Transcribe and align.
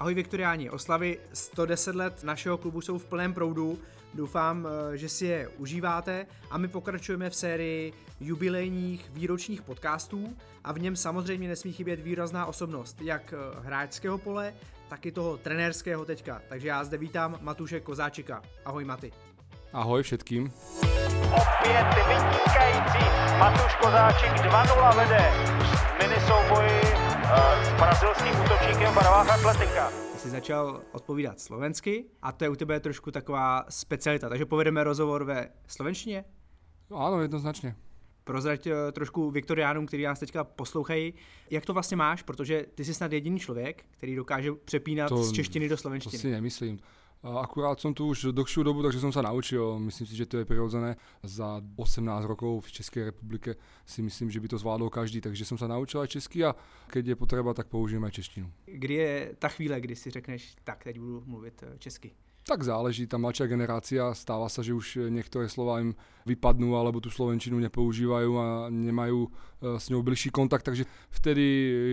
Ahoj 0.00 0.14
Viktoriáni, 0.14 0.70
oslavy 0.70 1.18
110 1.32 1.94
let 1.94 2.24
našeho 2.24 2.58
klubu 2.58 2.80
jsou 2.80 2.98
v 2.98 3.04
plném 3.04 3.34
proudu. 3.34 3.78
Doufám, 4.14 4.66
eh, 4.66 4.96
že 4.96 5.08
si 5.08 5.26
je 5.26 5.48
užíváte 5.48 6.26
a 6.50 6.58
my 6.58 6.68
pokračujeme 6.68 7.30
v 7.30 7.34
sérii 7.34 7.92
jubilejních 8.20 9.10
výročních 9.10 9.62
podcastů 9.62 10.36
a 10.64 10.72
v 10.72 10.78
něm 10.78 10.96
samozřejmě 10.96 11.48
nesmí 11.48 11.72
chybět 11.72 12.00
výrazná 12.00 12.46
osobnost, 12.46 13.02
jak 13.02 13.34
eh, 13.34 13.60
hráčského 13.60 14.18
pole, 14.18 14.54
tak 14.88 15.06
i 15.06 15.12
toho 15.12 15.36
trenérského 15.36 16.04
teďka. 16.04 16.42
Takže 16.48 16.68
já 16.68 16.84
zde 16.84 16.98
vítám 16.98 17.38
Matuše 17.40 17.80
Kozáčika. 17.80 18.42
Ahoj 18.64 18.84
Maty. 18.84 19.12
Ahoj 19.72 20.02
všetkým. 20.02 20.52
Opět 21.32 21.86
vynikající 22.08 23.04
Matuš 23.38 23.74
Kozáčik 23.74 24.30
2-0 24.30 24.96
vede 24.96 25.32
v 25.58 26.08
minisouboji 26.08 26.87
brazilským 27.78 28.32
útočníkem 28.44 28.92
v 28.92 28.94
barvách 28.94 29.30
Atletika. 29.30 29.90
Ty 30.12 30.18
jsi 30.18 30.30
začal 30.30 30.80
odpovídat 30.92 31.40
slovensky 31.40 32.04
a 32.22 32.32
to 32.32 32.44
je 32.44 32.48
u 32.50 32.56
tebe 32.56 32.80
trošku 32.80 33.10
taková 33.10 33.64
specialita, 33.68 34.28
takže 34.28 34.46
povedeme 34.46 34.84
rozhovor 34.84 35.24
ve 35.24 35.48
slovenštině? 35.66 36.24
Áno, 36.90 37.20
jednoznačně. 37.22 37.76
Prozrať 38.24 38.66
eh, 38.66 38.92
trošku 38.92 39.30
Viktoriánům, 39.30 39.86
kteří 39.86 40.02
nás 40.02 40.18
teďka 40.18 40.44
poslouchají, 40.44 41.14
jak 41.50 41.66
to 41.66 41.72
vlastně 41.74 41.96
máš, 41.96 42.22
protože 42.22 42.66
ty 42.74 42.84
jsi 42.84 42.94
snad 42.94 43.12
jediný 43.12 43.38
člověk, 43.38 43.84
který 43.90 44.16
dokáže 44.16 44.52
přepínat 44.64 45.08
To- 45.08 45.24
z 45.24 45.32
češtiny 45.32 45.68
do 45.68 45.76
To 45.76 45.80
slovenštiny. 45.80 46.18
si 46.18 46.30
nemyslím. 46.30 46.78
Akurát 47.18 47.80
som 47.80 47.90
tu 47.90 48.06
už 48.06 48.30
dlhšiu 48.30 48.62
dobu, 48.62 48.78
takže 48.82 49.02
som 49.02 49.10
sa 49.10 49.26
naučil. 49.26 49.78
Myslím 49.82 50.06
si, 50.06 50.14
že 50.14 50.26
to 50.26 50.38
je 50.38 50.46
prirodzené. 50.46 50.94
Za 51.26 51.58
18 51.74 52.06
rokov 52.22 52.70
v 52.70 52.72
Českej 52.78 53.10
republike 53.10 53.58
si 53.82 54.06
myslím, 54.06 54.30
že 54.30 54.38
by 54.38 54.48
to 54.54 54.58
zvládol 54.58 54.86
každý. 54.86 55.18
Takže 55.18 55.42
som 55.42 55.58
sa 55.58 55.66
naučil 55.66 55.98
aj 55.98 56.14
česky 56.14 56.46
a 56.46 56.54
keď 56.86 57.14
je 57.14 57.16
potreba, 57.18 57.50
tak 57.58 57.66
použijem 57.66 58.06
aj 58.06 58.22
češtinu. 58.22 58.46
Kdy 58.70 58.94
je 58.94 59.12
ta 59.38 59.48
chvíle, 59.50 59.80
kdy 59.80 59.94
si 59.96 60.10
řekneš, 60.10 60.62
tak 60.64 60.84
teď 60.84 60.98
budu 60.98 61.22
mluvit 61.26 61.62
eh, 61.66 61.78
česky. 61.78 62.14
Tak 62.48 62.64
záleží, 62.64 63.04
tá 63.04 63.20
mladšia 63.20 63.44
generácia, 63.44 64.14
stáva 64.16 64.48
sa, 64.48 64.64
že 64.64 64.72
už 64.72 65.12
niektoré 65.12 65.52
slova 65.52 65.84
im 65.84 65.92
vypadnú 66.24 66.80
alebo 66.80 66.96
tú 66.96 67.12
slovenčinu 67.12 67.60
nepoužívajú 67.60 68.30
a 68.40 68.46
nemajú 68.72 69.28
e, 69.28 69.30
s 69.76 69.92
ňou 69.92 70.00
bližší 70.00 70.32
kontakt, 70.32 70.64
takže 70.64 70.88
vtedy 71.12 71.44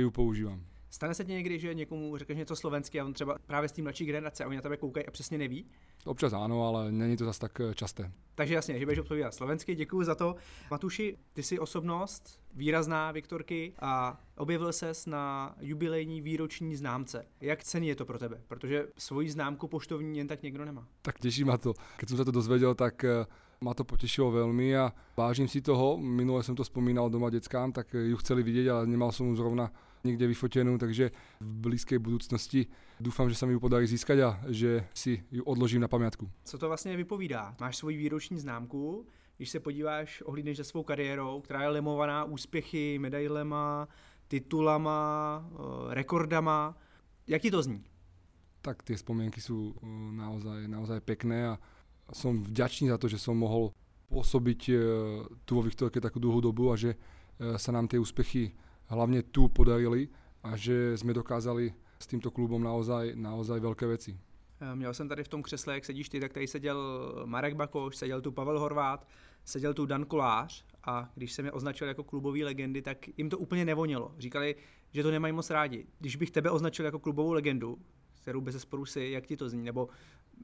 ju 0.08 0.10
používam. 0.16 0.64
Stane 0.96 1.14
se 1.14 1.26
ti 1.26 1.32
někdy, 1.32 1.60
že 1.60 1.74
někomu 1.74 2.18
řekneš 2.18 2.38
něco 2.38 2.56
slovensky 2.56 3.00
a 3.00 3.06
on 3.06 3.14
třeba 3.14 3.38
právě 3.46 3.70
z 3.70 3.72
té 3.72 3.82
mladší 3.82 4.06
generace 4.06 4.44
a 4.44 4.48
oni 4.48 4.56
na 4.56 4.62
tebe 4.62 4.78
koukají 4.78 5.06
a 5.06 5.12
přesně 5.12 5.38
neví? 5.38 5.66
Občas 6.06 6.34
áno, 6.34 6.64
ale 6.64 6.92
není 6.92 7.18
to 7.18 7.26
zase 7.26 7.40
tak 7.40 7.60
e, 7.60 7.76
časté. 7.76 8.12
Takže 8.36 8.54
jasně, 8.54 8.80
že 8.80 8.86
budeš 8.86 9.00
odpovídat 9.00 9.34
slovensky, 9.34 9.76
děkuji 9.76 10.04
za 10.04 10.16
to. 10.16 10.36
Matuši, 10.72 11.18
ty 11.34 11.44
jsi 11.44 11.60
osobnost, 11.60 12.40
výrazná 12.54 13.12
Viktorky 13.12 13.74
a 13.80 14.22
objevil 14.38 14.74
ses 14.74 15.06
na 15.06 15.56
jubilejní 15.60 16.22
výroční 16.22 16.76
známce. 16.76 17.26
Jak 17.42 17.64
cený 17.64 17.88
je 17.88 17.96
to 17.96 18.06
pro 18.06 18.20
tebe? 18.20 18.42
Protože 18.48 18.88
svoji 18.98 19.30
známku 19.30 19.68
poštovní 19.68 20.18
jen 20.18 20.28
tak 20.28 20.44
někdo 20.44 20.66
nemá. 20.66 20.88
Tak 21.02 21.20
teší 21.20 21.44
ma 21.44 21.58
to. 21.58 21.74
Keď 21.98 22.10
som 22.10 22.18
sa 22.18 22.26
to 22.26 22.32
dozvedel, 22.32 22.76
tak 22.76 23.04
eh, 23.04 23.28
ma 23.60 23.74
to 23.76 23.84
potešilo 23.84 24.32
veľmi 24.32 24.72
a 24.80 24.96
vážim 25.20 25.48
si 25.48 25.60
toho. 25.60 26.00
Minule 26.00 26.44
som 26.44 26.56
to 26.56 26.64
spomínal 26.64 27.12
doma 27.12 27.28
deckám, 27.28 27.76
tak 27.76 27.92
eh, 27.96 28.16
ju 28.16 28.18
chceli 28.24 28.48
vidieť, 28.48 28.68
ale 28.72 28.84
nemal 28.88 29.12
som 29.12 29.28
ju 29.28 29.36
zrovna 29.36 29.76
niekde 30.06 30.30
vyfotenú, 30.30 30.78
takže 30.78 31.10
v 31.42 31.54
blízkej 31.66 32.00
budúcnosti 32.00 32.70
dúfam, 33.02 33.26
že 33.30 33.36
sa 33.36 33.50
mi 33.50 33.58
ju 33.58 33.60
podarí 33.60 33.90
získať 33.90 34.18
a 34.22 34.30
že 34.48 34.86
si 34.94 35.26
ju 35.32 35.44
odložím 35.44 35.82
na 35.82 35.88
pamiatku. 35.88 36.30
Co 36.44 36.58
to 36.58 36.68
vlastně 36.68 36.98
vypovídá? 36.98 37.56
Máš 37.60 37.78
svoji 37.78 37.98
výroční 37.98 38.40
známku, 38.40 39.06
když 39.38 39.50
se 39.50 39.60
podíváš, 39.60 40.22
ohlídneš 40.22 40.58
za 40.58 40.64
svou 40.64 40.84
kariérou, 40.84 41.42
která 41.42 41.62
je 41.62 41.68
lemovaná 41.70 42.24
úspěchy, 42.24 43.00
medailema, 43.00 43.88
titulama, 44.28 45.46
eh, 45.52 45.94
rekordama. 45.94 46.78
Jak 47.28 47.42
ti 47.42 47.52
to 47.52 47.64
zní? 47.64 47.84
Tak 48.62 48.82
tie 48.84 48.98
spomienky 48.98 49.42
sú 49.42 49.76
eh, 49.78 49.86
naozaj, 50.18 50.68
naozaj 50.68 51.00
pekné 51.02 51.48
a 51.48 51.60
som 52.14 52.44
vďačný 52.44 52.90
za 52.90 52.98
to, 52.98 53.08
že 53.10 53.18
som 53.18 53.38
mohol 53.38 53.74
pôsobiť 54.10 54.62
eh, 54.70 54.78
tu 55.46 55.52
vo 55.56 55.62
Viktorke 55.62 56.02
takú 56.02 56.20
dlhú 56.20 56.42
dobu 56.42 56.72
a 56.72 56.78
že 56.78 56.96
sa 57.36 57.76
nám 57.76 57.92
tie 57.92 58.00
úspechy 58.00 58.56
hlavne 58.88 59.24
tu 59.24 59.48
podarili 59.48 60.10
a 60.44 60.54
že 60.58 60.94
sme 60.98 61.14
dokázali 61.14 61.74
s 61.98 62.06
týmto 62.06 62.30
klubom 62.30 62.62
naozaj, 62.62 63.16
naozaj 63.18 63.60
veľké 63.60 63.86
veci. 63.88 64.14
Eh, 64.62 64.76
Měl 64.76 64.94
jsem 64.94 65.10
tady 65.10 65.24
v 65.24 65.28
tom 65.28 65.44
křesle, 65.44 65.74
jak 65.74 65.86
sedíš 65.86 66.10
ty, 66.10 66.20
tak 66.20 66.34
tady 66.34 66.48
seděl 66.48 66.78
Marek 67.26 67.56
Bakoš, 67.56 67.96
seděl 67.96 68.22
tu 68.22 68.32
Pavel 68.32 68.60
Horvát, 68.60 69.08
seděl 69.46 69.74
tu 69.74 69.86
Dan 69.86 70.06
Kolář 70.06 70.66
a 70.84 71.10
když 71.16 71.34
jsem 71.34 71.46
je 71.46 71.52
označil 71.52 71.88
jako 71.88 72.04
klubový 72.04 72.44
legendy, 72.44 72.82
tak 72.82 72.98
jim 73.18 73.30
to 73.30 73.38
úplně 73.38 73.66
nevonilo. 73.66 74.12
Říkali, 74.18 74.56
že 74.92 75.04
to 75.04 75.12
nemají 75.12 75.34
moc 75.34 75.50
rádi. 75.50 75.86
Když 76.00 76.16
bych 76.16 76.32
tebe 76.32 76.52
označil 76.52 76.86
jako 76.86 77.00
klubovou 77.00 77.34
legendu, 77.34 77.78
kterou 78.22 78.42
bez 78.42 78.54
zesporu 78.54 78.86
si, 78.86 79.10
jak 79.14 79.26
ti 79.26 79.38
to 79.38 79.50
zní, 79.50 79.64
nebo 79.64 79.90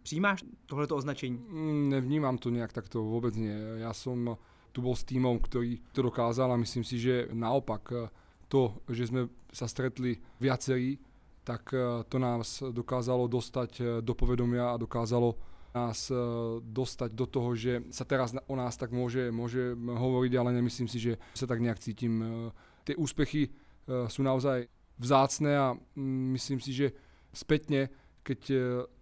přijímáš 0.02 0.44
tohleto 0.66 0.96
označení? 0.96 1.38
Mm, 1.50 1.90
Nevnímam 1.90 2.38
to 2.38 2.50
nejak 2.50 2.74
takto, 2.74 3.04
vôbec 3.04 3.34
nie. 3.36 3.82
Ja 3.82 3.94
som 3.94 4.38
tu 4.72 4.82
bol 4.86 4.96
s 4.96 5.04
týmom, 5.04 5.40
ktorý 5.42 5.82
to 5.92 6.02
dokázal 6.06 6.54
a 6.54 6.62
myslím 6.62 6.84
si, 6.86 7.00
že 7.00 7.28
naopak 7.34 7.84
eh, 7.92 8.08
to, 8.52 8.84
že 8.92 9.08
sme 9.08 9.32
sa 9.56 9.72
stretli 9.72 10.20
viacerí, 10.44 11.00
tak 11.48 11.72
eh, 11.74 12.04
to 12.06 12.18
nás 12.20 12.60
dokázalo 12.62 13.32
dostať 13.32 13.72
eh, 13.80 13.86
do 14.04 14.14
povedomia 14.14 14.76
a 14.76 14.82
dokázalo 14.82 15.40
nás 15.72 16.12
eh, 16.12 16.18
dostať 16.60 17.10
do 17.16 17.26
toho, 17.26 17.56
že 17.56 17.88
sa 17.96 18.04
teraz 18.04 18.36
o 18.36 18.56
nás 18.60 18.76
tak 18.76 18.92
môže, 18.92 19.32
môže 19.32 19.74
hovoriť, 19.76 20.34
ale 20.36 20.56
nemyslím 20.60 20.92
si, 20.92 21.00
že 21.00 21.14
sa 21.32 21.48
tak 21.48 21.64
nejak 21.64 21.80
cítim. 21.80 22.20
Tie 22.82 22.98
úspechy 22.98 23.54
sú 23.86 24.26
naozaj 24.26 24.66
vzácne 24.98 25.52
a 25.54 25.68
mm, 25.74 26.26
myslím 26.38 26.58
si, 26.58 26.74
že 26.74 26.88
spätne, 27.30 27.90
keď 28.22 28.42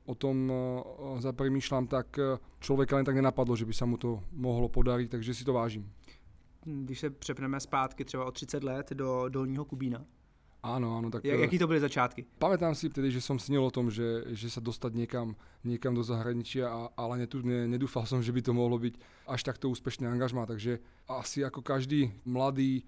o 0.07 0.15
tom 0.15 0.47
zapremýšľam, 1.19 1.91
tak 1.91 2.15
človeka 2.63 2.95
len 2.95 3.07
tak 3.07 3.19
nenapadlo, 3.19 3.55
že 3.55 3.67
by 3.67 3.75
sa 3.75 3.87
mu 3.87 3.99
to 3.99 4.23
mohlo 4.31 4.71
podariť, 4.71 5.11
takže 5.11 5.35
si 5.35 5.43
to 5.43 5.51
vážim. 5.51 5.83
Když 6.65 6.99
se 6.99 7.09
přepneme 7.09 7.59
zpátky 7.59 8.05
třeba 8.05 8.25
o 8.25 8.31
30 8.31 8.63
let 8.63 8.91
do 8.91 9.29
Dolního 9.29 9.65
Kubína. 9.65 10.05
Áno, 10.59 10.99
áno, 10.99 11.07
tak 11.07 11.23
Jak, 11.23 11.39
eh, 11.39 11.41
jaký 11.41 11.57
to 11.59 11.67
byly 11.67 11.79
začátky? 11.79 12.25
Pamätám 12.35 12.75
si 12.75 12.91
vtedy, 12.91 13.11
že 13.11 13.23
som 13.23 13.39
snil 13.39 13.63
o 13.63 13.71
tom, 13.71 13.87
že, 13.87 14.27
že 14.35 14.51
sa 14.51 14.59
dostať 14.59 14.91
niekam, 14.91 15.39
niekam 15.63 15.95
do 15.95 16.03
zahraničia, 16.03 16.67
a, 16.67 16.91
ale 16.99 17.23
netu, 17.23 17.39
ne, 17.39 17.63
nedúfal 17.63 18.03
som, 18.03 18.19
že 18.19 18.35
by 18.35 18.43
to 18.43 18.51
mohlo 18.51 18.75
byť 18.75 18.99
až 19.31 19.41
takto 19.47 19.71
úspešné 19.71 20.11
angažmá. 20.11 20.43
Takže 20.43 20.83
asi 21.07 21.47
ako 21.47 21.63
každý 21.63 22.11
mladý 22.27 22.83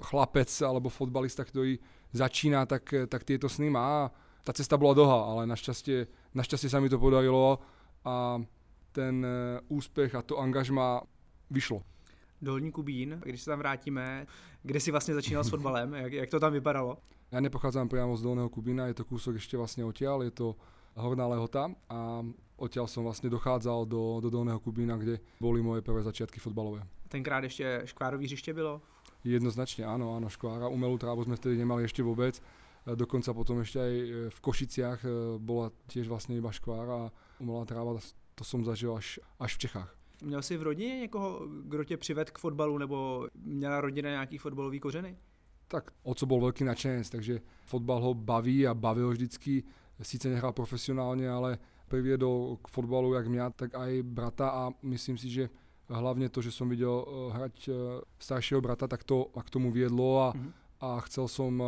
chlapec 0.00 0.48
alebo 0.64 0.88
fotbalista, 0.88 1.44
ktorý 1.44 1.76
začína, 2.16 2.64
tak, 2.64 2.88
tak 3.12 3.28
tieto 3.28 3.52
sny 3.52 3.68
má. 3.68 4.08
Tá 4.40 4.56
cesta 4.56 4.80
bola 4.80 4.96
dlhá, 4.96 5.20
ale 5.36 5.40
našťastie, 5.52 6.32
našťastie 6.32 6.72
sa 6.72 6.80
mi 6.80 6.88
to 6.88 6.96
podarilo 6.96 7.60
a 8.08 8.40
ten 8.96 9.20
eh, 9.20 9.60
úspech 9.68 10.16
a 10.16 10.24
to 10.24 10.40
angažmá 10.40 11.04
vyšlo. 11.52 11.84
Dolní 12.42 12.72
Kubín, 12.72 13.20
když 13.24 13.40
se 13.42 13.50
tam 13.50 13.58
vrátíme, 13.58 14.26
kde 14.62 14.80
jsi 14.80 14.90
vlastně 14.90 15.14
začínal 15.14 15.44
s 15.44 15.48
fotbalem, 15.48 15.94
jak, 15.94 16.12
jak 16.12 16.30
to 16.30 16.40
tam 16.40 16.52
vypadalo? 16.52 16.98
Ja 17.32 17.42
nepochádzam 17.42 17.90
priamo 17.90 18.14
z 18.14 18.22
Dolného 18.22 18.46
Kubína, 18.46 18.86
je 18.86 19.02
to 19.02 19.04
kúsok 19.04 19.42
ešte 19.42 19.58
vlastne 19.58 19.82
odtiaľ, 19.82 20.22
je 20.22 20.30
to 20.30 20.54
Horná 20.94 21.26
Lehota 21.26 21.74
a 21.90 22.22
odtiaľ 22.54 22.86
som 22.86 23.02
vlastne 23.02 23.26
dochádzal 23.26 23.82
do, 23.82 24.22
do 24.22 24.30
Dolného 24.30 24.62
Kubína, 24.62 24.94
kde 24.94 25.18
boli 25.42 25.58
moje 25.58 25.82
prvé 25.82 26.06
začiatky 26.06 26.38
fotbalové. 26.38 26.86
Tenkrát 27.08 27.44
ještě 27.44 27.82
škvárový 27.84 28.26
hřiště 28.26 28.54
bylo. 28.54 28.80
Jednoznačne 29.26 29.82
áno, 29.82 30.14
áno, 30.14 30.30
škvára, 30.30 30.70
umelú 30.70 31.02
trávu 31.02 31.26
sme 31.26 31.34
vtedy 31.34 31.58
nemali 31.58 31.82
ešte 31.82 31.98
vôbec. 31.98 32.38
E, 32.38 32.94
Dokonca 32.94 33.34
potom 33.34 33.58
ešte 33.58 33.82
aj 33.82 33.94
e, 33.98 34.06
v 34.30 34.38
Košiciach 34.38 35.00
e, 35.02 35.08
bola 35.42 35.74
tiež 35.90 36.06
vlastne 36.06 36.38
iba 36.38 36.54
škvára 36.54 37.10
a 37.10 37.12
umelá 37.42 37.66
tráva, 37.66 37.98
to 38.38 38.46
som 38.46 38.62
zažil 38.62 38.94
až, 38.94 39.18
až 39.42 39.58
v 39.58 39.66
Čechách. 39.66 39.90
Měl 40.22 40.42
jsi 40.42 40.56
v 40.56 40.62
rodině 40.62 40.98
někoho, 41.00 41.46
kdo 41.62 41.84
tě 41.84 41.96
přived 41.96 42.30
k 42.30 42.38
fotbalu, 42.38 42.78
nebo 42.78 43.28
měla 43.34 43.80
rodina 43.80 44.10
nějaký 44.10 44.38
fotbalový 44.38 44.80
kořeny? 44.80 45.16
Tak 45.66 45.90
oco 46.06 46.26
bol 46.30 46.38
veľký 46.46 46.62
nadšenec, 46.62 47.10
takže 47.10 47.42
fotbal 47.66 47.98
ho 47.98 48.14
baví 48.14 48.62
a 48.66 48.74
bavil 48.74 49.10
vždycky. 49.10 49.66
Sice 49.98 50.30
nehral 50.30 50.54
profesionálne, 50.54 51.26
ale 51.26 51.58
priviedol 51.90 52.62
k 52.62 52.68
fotbalu 52.70 53.18
jak 53.18 53.26
mňa, 53.26 53.50
tak 53.50 53.74
aj 53.74 54.02
brata 54.06 54.46
a 54.46 54.62
myslím 54.86 55.18
si, 55.18 55.26
že 55.26 55.50
hlavne 55.90 56.28
to, 56.30 56.38
že 56.38 56.54
som 56.54 56.70
videl 56.70 57.02
eh, 57.02 57.06
hrať 57.34 57.56
eh, 57.66 57.74
staršieho 58.18 58.62
brata, 58.62 58.86
tak 58.86 59.02
to 59.02 59.34
ma 59.34 59.42
k 59.42 59.50
tomu 59.50 59.74
viedlo 59.74 60.22
a, 60.22 60.28
Mhm. 60.38 60.50
a 60.86 60.88
chcel 61.10 61.26
som 61.26 61.50
eh, 61.58 61.66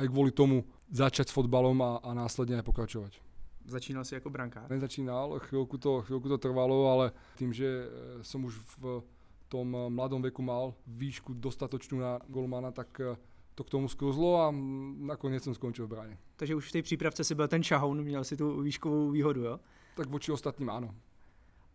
aj 0.00 0.06
kvôli 0.08 0.32
tomu 0.32 0.64
začať 0.88 1.28
s 1.28 1.36
fotbalom 1.36 1.76
a, 1.84 2.00
a 2.00 2.16
následne 2.16 2.56
aj 2.56 2.64
pokračovať. 2.64 3.20
Začínal 3.64 4.04
jsi 4.04 4.14
jako 4.14 4.30
brankář. 4.30 4.68
Nezačínal, 4.70 5.38
chvíľku 5.38 5.78
to, 5.78 6.02
chvíľku 6.02 6.28
to 6.28 6.38
trvalo, 6.38 6.92
ale 6.92 7.12
tým, 7.38 7.52
že 7.52 7.64
eh, 7.64 8.22
som 8.24 8.44
už 8.44 8.54
v 8.80 9.02
tom 9.48 9.76
eh, 9.76 9.90
mladom 9.90 10.22
veku 10.22 10.42
mal 10.42 10.74
výšku 10.86 11.34
dostatočnú 11.34 12.00
na 12.00 12.20
golmana, 12.28 12.70
tak 12.72 13.00
eh, 13.00 13.16
to 13.54 13.64
k 13.64 13.70
tomu 13.70 13.88
sklzlo 13.88 14.42
a 14.42 14.50
mm, 14.50 15.06
nakoniec 15.06 15.40
som 15.44 15.54
skončil 15.54 15.86
v 15.86 15.90
bráne. 15.96 16.14
Takže 16.36 16.54
už 16.54 16.68
v 16.68 16.72
té 16.72 16.82
přípravce 16.82 17.24
si 17.24 17.34
byl 17.34 17.48
ten 17.48 17.62
šahoun, 17.62 18.02
měl 18.02 18.24
si 18.24 18.36
tu 18.36 18.62
výškovou 18.62 19.10
výhodu, 19.10 19.40
jo? 19.42 19.60
Tak 19.96 20.06
voči 20.10 20.32
ostatním 20.32 20.70
áno. 20.70 20.94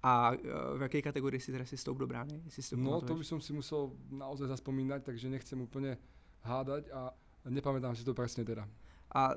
A 0.04 0.32
v 0.78 0.82
jaké 0.82 1.02
kategorii 1.02 1.40
si 1.40 1.52
teda 1.52 1.66
si 1.66 1.78
stoup 1.78 1.98
do 1.98 2.08
brány? 2.08 2.44
Jestli 2.46 2.78
No 2.78 3.00
to 3.00 3.00
by 3.00 3.24
pamatuješ? 3.24 3.28
som 3.28 3.40
si 3.42 3.52
musel 3.54 3.92
naozaj 4.12 4.48
zaspomínať, 4.48 5.04
takže 5.04 5.28
nechcem 5.28 5.60
úplne 5.60 6.00
hádať 6.44 6.88
a 6.92 7.12
nepamätám 7.48 7.96
si 7.96 8.04
to 8.08 8.16
presne 8.16 8.48
teda. 8.48 8.64
A 9.12 9.36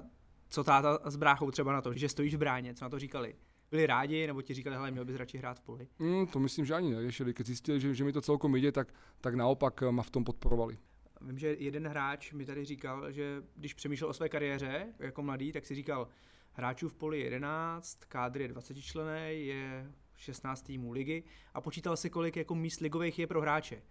Co 0.52 0.64
táta 0.64 0.98
s 1.10 1.16
bráchou 1.16 1.50
třeba 1.50 1.72
na 1.72 1.82
to, 1.82 1.94
že 1.94 2.08
stojíš 2.08 2.34
v 2.34 2.38
bráně, 2.38 2.74
co 2.74 2.84
na 2.84 2.88
to 2.88 2.98
říkali? 2.98 3.34
Byli 3.70 3.86
rádi, 3.86 4.26
nebo 4.26 4.42
ti 4.42 4.54
říkali, 4.54 4.76
hele, 4.76 4.90
měl 4.90 5.04
bys 5.04 5.16
radši 5.16 5.38
hrát 5.38 5.58
v 5.58 5.62
poli? 5.62 5.88
Mm, 5.98 6.26
to 6.26 6.38
myslím, 6.38 6.64
že 6.64 6.74
ani 6.74 6.90
neriešili. 6.90 7.34
Keď 7.34 7.46
zjistili, 7.46 7.80
že, 7.80 7.94
že 7.94 8.04
mi 8.04 8.12
to 8.12 8.20
celkom 8.20 8.56
ide, 8.56 8.72
tak, 8.72 8.94
tak 9.20 9.34
naopak 9.34 9.82
ma 9.90 10.02
v 10.02 10.10
tom 10.10 10.24
podporovali. 10.24 10.78
Vím, 11.20 11.38
že 11.38 11.56
jeden 11.58 11.88
hráč 11.88 12.32
mi 12.32 12.46
tady 12.46 12.64
říkal, 12.64 13.12
že 13.12 13.42
když 13.56 13.74
přemýšlel 13.74 14.10
o 14.10 14.12
své 14.12 14.28
kariéře 14.28 14.86
jako 14.98 15.22
mladý, 15.22 15.52
tak 15.52 15.66
si 15.66 15.74
říkal, 15.74 16.08
hráčů 16.52 16.88
v 16.88 16.94
poli 16.94 17.20
11, 17.20 18.04
kádr 18.08 18.40
je 18.40 18.48
20 18.48 18.82
člený, 18.82 19.46
je 19.46 19.92
16 20.16 20.62
týmů 20.62 20.92
ligy 20.92 21.24
a 21.54 21.60
počítal 21.60 21.96
si, 21.96 22.10
kolik 22.10 22.36
jako 22.36 22.54
míst 22.54 22.80
ligových 22.80 23.18
je 23.18 23.26
pro 23.26 23.40
hráče. 23.40 23.82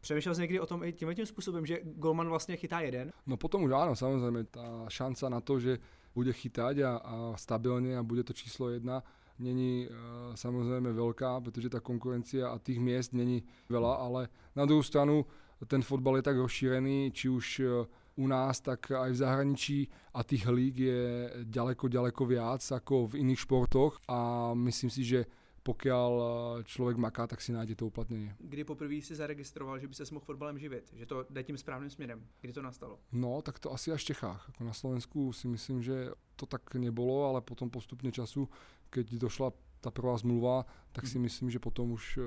Přemýšlel 0.00 0.34
jsi 0.34 0.40
někdy 0.40 0.60
o 0.60 0.66
tom 0.66 0.84
i 0.84 0.92
tím, 0.92 1.14
tím 1.14 1.26
způsobem, 1.26 1.66
že 1.66 1.80
golman 1.84 2.28
vlastně 2.28 2.56
chytá 2.56 2.80
jeden? 2.80 3.12
No 3.26 3.36
potom 3.36 3.62
už 3.62 3.72
áno, 3.72 3.94
samozrejme, 3.94 4.50
tá 4.50 4.90
šanca 4.90 5.28
na 5.28 5.40
to, 5.40 5.62
že 5.62 5.78
bude 6.14 6.32
chytať 6.32 6.76
a, 6.82 6.92
a 6.96 7.14
stabilne 7.36 7.96
a 7.96 8.02
bude 8.02 8.24
to 8.24 8.32
číslo 8.32 8.68
jedna, 8.68 9.02
není 9.38 9.88
uh, 9.88 9.94
samozrejme 10.34 10.92
veľká, 10.92 11.40
pretože 11.40 11.72
tá 11.72 11.80
konkurencia 11.80 12.52
a 12.52 12.58
tých 12.58 12.78
miest 12.78 13.14
není 13.14 13.42
veľa, 13.70 13.92
ale 13.96 14.20
na 14.54 14.66
druhou 14.66 14.82
stranu 14.82 15.24
ten 15.66 15.82
fotbal 15.82 16.18
je 16.18 16.26
tak 16.26 16.36
rozšírený, 16.36 17.14
či 17.14 17.28
už 17.28 17.46
uh, 17.60 17.86
u 18.16 18.26
nás, 18.28 18.60
tak 18.60 18.92
aj 18.92 19.10
v 19.10 19.20
zahraničí 19.24 19.78
a 20.12 20.20
tých 20.20 20.44
líg 20.48 20.74
je 20.78 21.02
ďaleko, 21.48 21.88
ďaleko 21.88 22.22
viac 22.28 22.60
ako 22.60 23.08
v 23.08 23.24
iných 23.24 23.40
športoch 23.40 23.96
a 24.08 24.52
myslím 24.52 24.90
si, 24.90 25.04
že 25.04 25.24
pokiaľ 25.62 26.10
eh, 26.18 26.64
člověk 26.64 26.96
maká, 26.96 27.26
tak 27.26 27.40
si 27.40 27.52
nájde 27.52 27.74
to 27.74 27.86
uplatnění. 27.86 28.32
Kdy 28.38 28.64
poprvé 28.64 29.00
si 29.02 29.14
zaregistroval, 29.14 29.78
že 29.78 29.88
by 29.88 29.94
se 29.94 30.04
mohl 30.14 30.24
fotbalem 30.24 30.58
živit, 30.58 30.92
že 30.94 31.06
to 31.06 31.26
jde 31.30 31.42
tím 31.42 31.58
správným 31.58 31.90
směrem? 31.90 32.26
Kdy 32.40 32.52
to 32.52 32.62
nastalo? 32.62 32.98
No, 33.12 33.42
tak 33.42 33.58
to 33.58 33.72
asi 33.72 33.92
až 33.92 34.02
v 34.02 34.04
Čechách. 34.04 34.44
Jako 34.48 34.64
na 34.64 34.72
Slovensku 34.72 35.32
si 35.32 35.48
myslím, 35.48 35.82
že 35.82 36.10
to 36.36 36.46
tak 36.46 36.74
nebolo, 36.74 37.24
ale 37.24 37.40
potom 37.40 37.70
postupně 37.70 38.12
času, 38.12 38.48
keď 38.90 39.14
došla 39.14 39.52
ta 39.80 39.90
prvá 39.90 40.18
zmluva, 40.18 40.66
tak 40.92 41.06
si 41.06 41.18
mhm. 41.18 41.22
myslím, 41.22 41.50
že 41.50 41.58
potom 41.58 41.92
už 41.92 42.18
uh, 42.18 42.24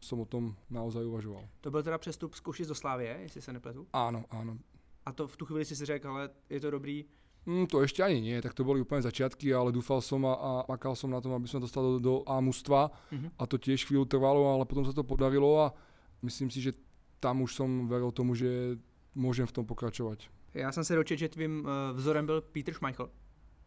som 0.00 0.20
o 0.20 0.24
tom 0.24 0.56
naozaj 0.70 1.04
uvažoval. 1.04 1.48
To 1.60 1.70
byl 1.70 1.82
teda 1.82 1.98
přestup 1.98 2.34
z 2.34 2.40
Košic 2.40 2.68
do 2.68 2.74
Slávie, 2.74 3.18
jestli 3.20 3.42
se 3.42 3.52
nepletu? 3.52 3.86
Áno, 3.92 4.24
áno. 4.30 4.58
A 5.06 5.12
to 5.12 5.28
v 5.28 5.36
tu 5.36 5.44
chvíli 5.46 5.64
si 5.64 5.76
si 5.76 5.84
řekl, 5.84 6.08
ale 6.08 6.30
je 6.50 6.60
to 6.60 6.70
dobrý, 6.70 7.04
Mm, 7.48 7.64
to 7.64 7.80
ešte 7.80 8.04
ani 8.04 8.20
nie, 8.20 8.36
tak 8.44 8.52
to 8.52 8.60
boli 8.60 8.84
úplne 8.84 9.00
začiatky, 9.00 9.48
ale 9.56 9.72
dúfal 9.72 10.04
som 10.04 10.20
a, 10.28 10.36
a 10.36 10.50
makal 10.68 10.92
som 10.92 11.08
na 11.08 11.16
tom, 11.16 11.32
aby 11.32 11.48
som 11.48 11.64
dostal 11.64 11.80
do, 11.80 11.96
do 11.96 12.14
A 12.28 12.44
mužstva 12.44 12.92
mm-hmm. 12.92 13.40
a 13.40 13.42
to 13.48 13.56
tiež 13.56 13.88
chvíľu 13.88 14.04
trvalo, 14.04 14.52
ale 14.52 14.68
potom 14.68 14.84
sa 14.84 14.92
to 14.92 15.00
podarilo 15.00 15.64
a 15.64 15.72
myslím 16.20 16.52
si, 16.52 16.60
že 16.60 16.76
tam 17.16 17.40
už 17.40 17.56
som 17.56 17.88
veril 17.88 18.12
tomu, 18.12 18.36
že 18.36 18.76
môžem 19.16 19.48
v 19.48 19.54
tom 19.56 19.64
pokračovať. 19.64 20.28
Já 20.54 20.72
jsem 20.72 20.84
se 20.84 20.94
dočetl, 20.94 21.18
že 21.18 21.28
tvým 21.28 21.64
uh, 21.64 21.96
vzorem 21.96 22.26
byl 22.26 22.40
Peter 22.40 22.74
Schmeichel. 22.74 23.10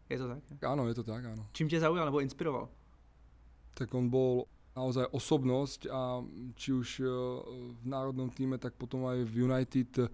Je 0.10 0.18
to 0.18 0.28
tak? 0.28 0.44
Áno, 0.64 0.88
je 0.88 0.94
to 0.94 1.04
tak, 1.04 1.26
áno. 1.26 1.48
Čím 1.54 1.70
tě 1.70 1.80
zaujal 1.80 2.06
nebo 2.06 2.20
inspiroval? 2.20 2.70
Tak 3.74 3.94
on 3.94 4.10
bol 4.10 4.46
naozaj 4.76 5.08
osobnosť 5.12 5.88
a 5.88 6.20
či 6.56 6.74
už 6.74 7.00
uh, 7.00 7.08
v 7.82 7.86
národnom 7.88 8.30
týme, 8.30 8.58
tak 8.58 8.76
potom 8.76 9.08
aj 9.08 9.24
v 9.24 9.48
United 9.48 9.92
uh, 9.98 10.08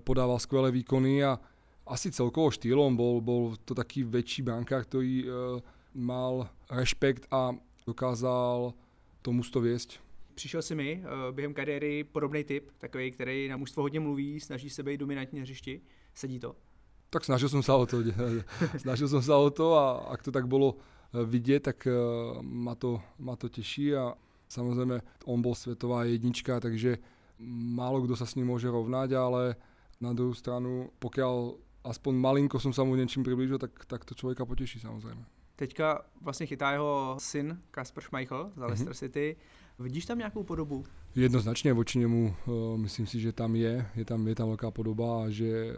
podával 0.00 0.38
skvelé 0.38 0.72
výkony 0.72 1.24
a 1.24 1.36
asi 1.86 2.10
celkovo 2.10 2.50
štýlom 2.50 2.98
bol, 2.98 3.22
bol 3.22 3.54
to 3.62 3.72
taký 3.72 4.02
väčší 4.02 4.42
brankár, 4.42 4.82
ktorý 4.84 5.14
uh, 5.22 5.30
mal 5.94 6.50
rešpekt 6.66 7.30
a 7.30 7.54
dokázal 7.86 8.74
to 9.22 9.30
mužstvo 9.30 9.62
viesť. 9.62 10.02
Přišel 10.34 10.62
si 10.62 10.74
mi 10.74 11.00
uh, 11.00 11.32
během 11.34 11.54
kariéry 11.54 12.04
podobný 12.04 12.44
typ, 12.44 12.70
takový, 12.78 13.10
který 13.10 13.48
na 13.48 13.56
mužstvo 13.56 13.82
hodně 13.82 14.00
mluví, 14.00 14.40
snaží 14.40 14.70
se 14.70 14.82
být 14.82 15.00
dominantní 15.00 15.40
hřišti. 15.40 15.80
Sedí 16.14 16.38
to? 16.38 16.56
Tak 17.10 17.24
snažil 17.24 17.48
som 17.48 17.62
sa 17.62 17.78
o 17.78 17.86
to. 17.86 18.02
snažil 18.82 19.08
som 19.08 19.22
sa 19.22 19.38
o 19.38 19.46
to 19.50 19.78
a 19.78 20.10
ak 20.10 20.26
to 20.26 20.34
tak 20.34 20.50
bolo 20.50 20.74
e, 21.14 21.22
vidieť, 21.22 21.62
tak 21.62 21.86
ma 22.42 22.74
to, 22.74 22.98
ma 23.22 23.38
to 23.38 23.46
teší 23.46 23.94
a 23.94 24.10
samozrejme 24.50 25.00
on 25.30 25.38
bol 25.38 25.54
svetová 25.54 26.02
jednička, 26.04 26.58
takže 26.58 26.98
málo 27.78 28.02
kdo 28.02 28.18
sa 28.18 28.26
s 28.26 28.34
ním 28.34 28.50
môže 28.50 28.66
rovnať, 28.66 29.14
ale 29.14 29.42
na 30.00 30.12
druhou 30.12 30.34
stranu, 30.34 30.92
pokiaľ 30.98 31.56
aspoň 31.86 32.14
malinko 32.14 32.58
som 32.58 32.72
sa 32.72 32.84
mu 32.84 32.96
něčím 32.96 33.22
přiblížil, 33.22 33.58
tak, 33.58 33.84
tak 33.86 34.04
to 34.04 34.14
člověka 34.14 34.46
potěší 34.46 34.80
samozřejmě. 34.80 35.24
Teďka 35.56 36.04
vlastně 36.20 36.46
chytá 36.46 36.72
jeho 36.72 37.16
syn 37.18 37.58
Kasper 37.70 38.02
Schmeichel 38.02 38.52
za 38.56 38.66
Leicester 38.66 38.92
mm-hmm. 38.92 38.98
City. 38.98 39.36
Vidíš 39.78 40.06
tam 40.06 40.18
nějakou 40.18 40.42
podobu? 40.42 40.84
Jednoznačně 41.14 41.72
voči 41.72 41.98
němu 41.98 42.34
uh, 42.46 42.76
myslím 42.76 43.06
si, 43.06 43.20
že 43.20 43.32
tam 43.32 43.56
je, 43.56 43.86
je 43.94 44.04
tam, 44.04 44.28
je 44.28 44.34
tam 44.34 44.48
velká 44.48 44.70
podoba 44.70 45.24
a 45.24 45.30
že 45.30 45.76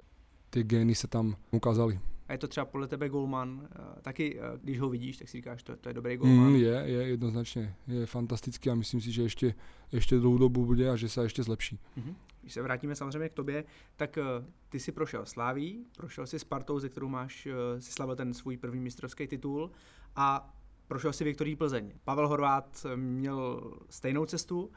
ty 0.51 0.63
gény 0.63 0.95
se 0.95 1.07
tam 1.07 1.37
ukázaly. 1.51 2.01
A 2.29 2.33
je 2.33 2.39
to 2.39 2.49
třeba 2.49 2.65
podle 2.65 2.89
tebe 2.89 3.09
golman, 3.09 3.69
eh, 3.71 4.01
taky 4.03 4.41
eh, 4.41 4.59
když 4.63 4.81
ho 4.81 4.89
vidíš, 4.89 5.17
tak 5.17 5.29
si 5.29 5.37
říkáš, 5.37 5.63
to, 5.63 5.77
to 5.77 5.89
je 5.89 5.95
dobrý 5.95 6.17
golman. 6.17 6.49
Mm, 6.49 6.57
je, 6.57 6.83
je 6.87 7.09
jednoznačně, 7.09 7.75
je 7.87 8.07
fantastický 8.07 8.71
a 8.71 8.75
myslím 8.75 9.01
si, 9.01 9.13
že 9.13 9.23
ještě, 9.23 9.55
ještě 9.93 10.19
dlouhou 10.19 10.39
dobu 10.39 10.65
bude 10.65 10.91
a 10.91 10.97
že 10.97 11.09
se 11.09 11.23
ještě 11.23 11.43
zlepší. 11.43 11.79
Mm-hmm. 11.99 12.15
Když 12.41 12.53
se 12.53 12.63
vrátíme 12.63 12.95
samozřejmě 12.95 13.29
k 13.29 13.33
tobě, 13.33 13.65
tak 13.97 14.17
uh, 14.17 14.45
ty 14.69 14.81
si 14.81 14.93
prošel 14.93 15.27
Sláví, 15.27 15.85
prošel 15.97 16.27
si 16.27 16.39
Spartou, 16.39 16.79
ze 16.79 16.89
kterou 16.89 17.09
máš, 17.09 17.49
si 17.79 17.93
slavil 17.93 18.17
ten 18.17 18.35
svůj 18.35 18.57
první 18.57 18.81
mistrovský 18.81 19.27
titul 19.27 19.71
a 20.17 20.55
prošel 20.89 21.13
si 21.13 21.25
Viktorí 21.25 21.57
Plzeň. 21.57 21.93
Pavel 22.05 22.29
Horvát 22.29 22.87
měl 22.97 23.71
stejnou 23.91 24.27
cestu, 24.27 24.71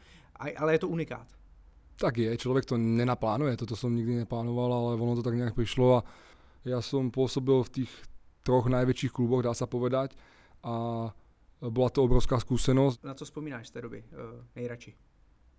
ale 0.58 0.74
je 0.74 0.80
to 0.80 0.88
unikát. 0.88 1.28
Tak 1.96 2.18
je, 2.18 2.38
člověk 2.38 2.66
to 2.66 2.78
nenaplánuje, 2.78 3.58
toto 3.58 3.76
jsem 3.76 3.96
nikdy 3.96 4.16
neplánoval, 4.16 4.74
ale 4.74 4.96
ono 4.96 5.16
to 5.16 5.24
tak 5.24 5.34
nějak 5.34 5.54
přišlo 5.54 5.98
a 5.98 6.04
já 6.66 6.82
jsem 6.82 7.12
působil 7.12 7.64
v 7.64 7.70
těch 7.70 8.02
troch 8.44 8.68
největších 8.68 9.12
kluboch, 9.12 9.44
dá 9.44 9.54
se 9.54 9.68
povedať 9.68 10.18
a 10.64 11.06
byla 11.70 11.90
to 11.90 12.04
obrovská 12.04 12.40
zkušenost. 12.40 13.04
Na 13.04 13.14
co 13.14 13.26
vzpomínáš 13.26 13.68
z 13.68 13.72
té 13.72 13.82
doby 13.82 14.04
uh, 14.12 14.46
nejradši? 14.56 14.94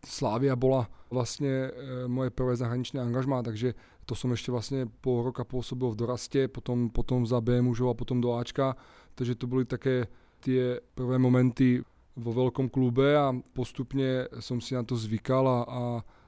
Slávia 0.03 0.59
bola 0.59 0.91
vlastne 1.15 1.71
e, 1.71 2.11
moje 2.11 2.35
prvé 2.35 2.59
zahraničné 2.59 2.99
angažmá, 2.99 3.39
takže 3.47 3.79
to 4.03 4.19
som 4.19 4.35
ešte 4.35 4.51
vlastne 4.51 4.91
pol 4.99 5.23
roka 5.23 5.47
pôsobil 5.47 5.95
v 5.95 6.01
doraste, 6.03 6.51
potom, 6.51 6.91
potom 6.91 7.23
za 7.23 7.39
B 7.39 7.63
mužov 7.63 7.95
a 7.95 7.99
potom 7.99 8.19
do 8.19 8.35
Ačka, 8.35 8.75
takže 9.15 9.39
to 9.39 9.47
boli 9.47 9.63
také 9.63 10.11
tie 10.43 10.83
prvé 10.99 11.23
momenty 11.23 11.87
vo 12.19 12.35
veľkom 12.35 12.67
klube 12.67 13.15
a 13.15 13.31
postupne 13.55 14.27
som 14.43 14.59
si 14.59 14.75
na 14.75 14.83
to 14.83 14.99
zvykal 14.99 15.47
a, 15.47 15.59
a, 15.63 15.83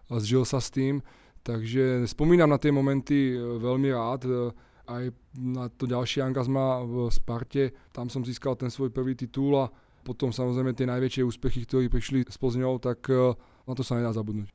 a 0.07 0.15
zžil 0.23 0.47
sa 0.47 0.63
s 0.63 0.71
tým, 0.71 1.03
takže 1.45 2.09
spomínam 2.09 2.49
na 2.49 2.59
tie 2.59 2.73
momenty 2.73 3.37
e, 3.37 3.61
veľmi 3.61 3.93
rád, 3.93 4.25
e, 4.25 4.33
aj 4.89 5.05
na 5.37 5.69
to 5.69 5.85
ďalšie 5.85 6.25
angažma 6.25 6.81
v 6.83 7.13
Sparte, 7.13 7.77
tam 7.93 8.09
som 8.09 8.25
získal 8.25 8.57
ten 8.57 8.73
svoj 8.73 8.89
prvý 8.89 9.13
titul 9.13 9.57
a 9.61 9.69
potom 10.05 10.33
samozrejme 10.33 10.77
tie 10.77 10.89
najväčšie 10.89 11.25
úspechy, 11.25 11.65
ktoré 11.65 11.89
prišli 11.89 12.25
s 12.29 12.37
Plzňou, 12.37 12.77
tak 12.77 13.09
na 13.65 13.73
to 13.73 13.81
se 13.81 13.97
nedá 13.97 14.13
zabudnout. 14.13 14.53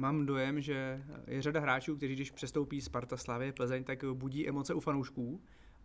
Mám 0.00 0.26
dojem, 0.26 0.60
že 0.60 1.02
je 1.26 1.42
řada 1.42 1.60
hráčů, 1.60 1.96
kteří 1.96 2.14
když 2.14 2.30
přestoupí 2.30 2.80
Sparta, 2.80 3.16
Slavě, 3.16 3.52
Plzeň, 3.52 3.84
tak 3.84 4.04
budí 4.12 4.48
emoce 4.48 4.74
u 4.74 4.80
fanoušků, 4.80 5.40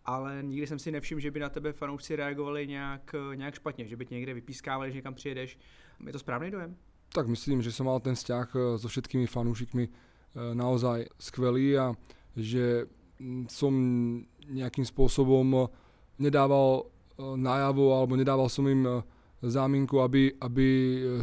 ale 0.05 0.39
nikdy 0.43 0.67
jsem 0.67 0.79
si 0.79 0.91
nevšiml, 0.91 1.21
že 1.21 1.31
by 1.31 1.39
na 1.39 1.49
tebe 1.49 1.73
fanoušci 1.73 2.15
reagovali 2.15 2.67
nějak, 2.67 3.15
nějak 3.35 3.55
špatně, 3.55 3.87
že 3.87 3.97
by 3.97 4.05
tě 4.05 4.15
někde 4.15 4.33
vypískávali, 4.33 4.91
že 4.91 4.95
někam 4.95 5.13
přijedeš. 5.13 5.57
Je 6.05 6.11
to 6.11 6.19
správný 6.19 6.51
dojem? 6.51 6.75
Tak 7.13 7.27
myslím, 7.27 7.61
že 7.61 7.71
jsem 7.71 7.85
mal 7.85 7.99
ten 7.99 8.15
vzťah 8.15 8.55
eh, 8.55 8.77
so 8.77 8.87
všetkými 8.87 9.27
fanúšikmi 9.27 9.89
eh, 9.91 10.04
naozaj 10.35 11.05
skvelý 11.19 11.77
a 11.77 11.95
že 12.35 12.85
mm, 13.19 13.47
som 13.47 13.73
nejakým 14.51 14.85
spôsobom 14.85 15.47
eh, 15.55 15.67
nedával 16.19 16.91
najavo 17.15 17.95
alebo 17.95 18.19
nedával 18.19 18.51
som 18.51 18.67
im 18.67 18.83
záminku, 19.39 20.03
aby, 20.03 20.35
aby 20.41 20.67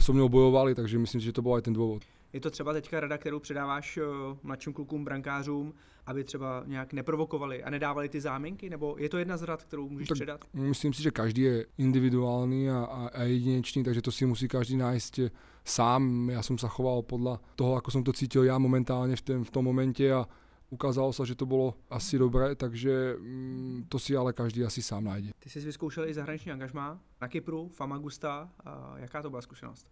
so 0.00 0.16
mnou 0.16 0.28
bojovali, 0.28 0.74
takže 0.74 0.98
myslím 0.98 1.20
že 1.20 1.32
to 1.32 1.42
byl 1.42 1.58
i 1.58 1.62
ten 1.62 1.72
důvod. 1.72 2.02
Je 2.32 2.40
to 2.40 2.50
třeba 2.50 2.72
teďka 2.72 3.00
rada, 3.00 3.18
kterou 3.18 3.40
předáváš 3.40 3.96
eh, 3.96 4.02
mladším 4.42 4.72
klukům, 4.72 5.04
brankářům, 5.04 5.74
aby 6.06 6.24
třeba 6.24 6.62
nějak 6.66 6.92
neprovokovali 6.92 7.64
a 7.64 7.70
nedávali 7.70 8.08
ty 8.08 8.20
záminky, 8.20 8.70
nebo 8.70 8.96
je 8.98 9.08
to 9.08 9.18
jedna 9.18 9.36
z 9.36 9.42
rad, 9.42 9.62
kterou 9.62 9.88
můžeš 9.88 10.08
tak 10.08 10.18
předat? 10.18 10.44
Myslím 10.52 10.92
si, 10.92 11.02
že 11.02 11.10
každý 11.10 11.42
je 11.42 11.66
individuální 11.78 12.70
a, 12.70 12.78
a, 12.78 13.08
a 13.08 13.22
jedinečný, 13.22 13.84
takže 13.84 14.02
to 14.02 14.12
si 14.12 14.26
musí 14.26 14.48
každý 14.48 14.76
nájsť 14.76 15.20
sám. 15.64 16.30
Já 16.30 16.42
jsem 16.42 16.58
se 16.58 16.68
choval 16.68 17.02
podle 17.02 17.38
toho, 17.56 17.74
ako 17.74 17.90
jsem 17.90 18.04
to 18.04 18.12
cítil 18.12 18.44
já 18.44 18.58
momentálně 18.58 19.16
v, 19.16 19.22
tém, 19.22 19.44
v 19.44 19.50
tom 19.50 19.64
momente 19.64 20.12
a 20.12 20.26
Ukázalo 20.72 21.12
se, 21.12 21.26
že 21.26 21.34
to 21.34 21.46
bylo 21.46 21.74
asi 21.90 22.18
dobré, 22.18 22.54
takže 22.54 23.16
mm, 23.18 23.84
to 23.88 23.98
si 23.98 24.16
ale 24.16 24.32
každý 24.32 24.64
asi 24.64 24.82
sám 24.82 25.04
najde. 25.04 25.30
Ty 25.38 25.50
jsi 25.50 25.60
vyzkoušel 25.60 26.08
i 26.08 26.14
zahraniční 26.14 26.52
angažmá 26.52 27.00
na 27.20 27.28
Kypru, 27.28 27.68
Famagusta. 27.68 28.50
Jaká 28.96 29.22
to 29.22 29.30
byla 29.30 29.42
zkušenost? 29.42 29.88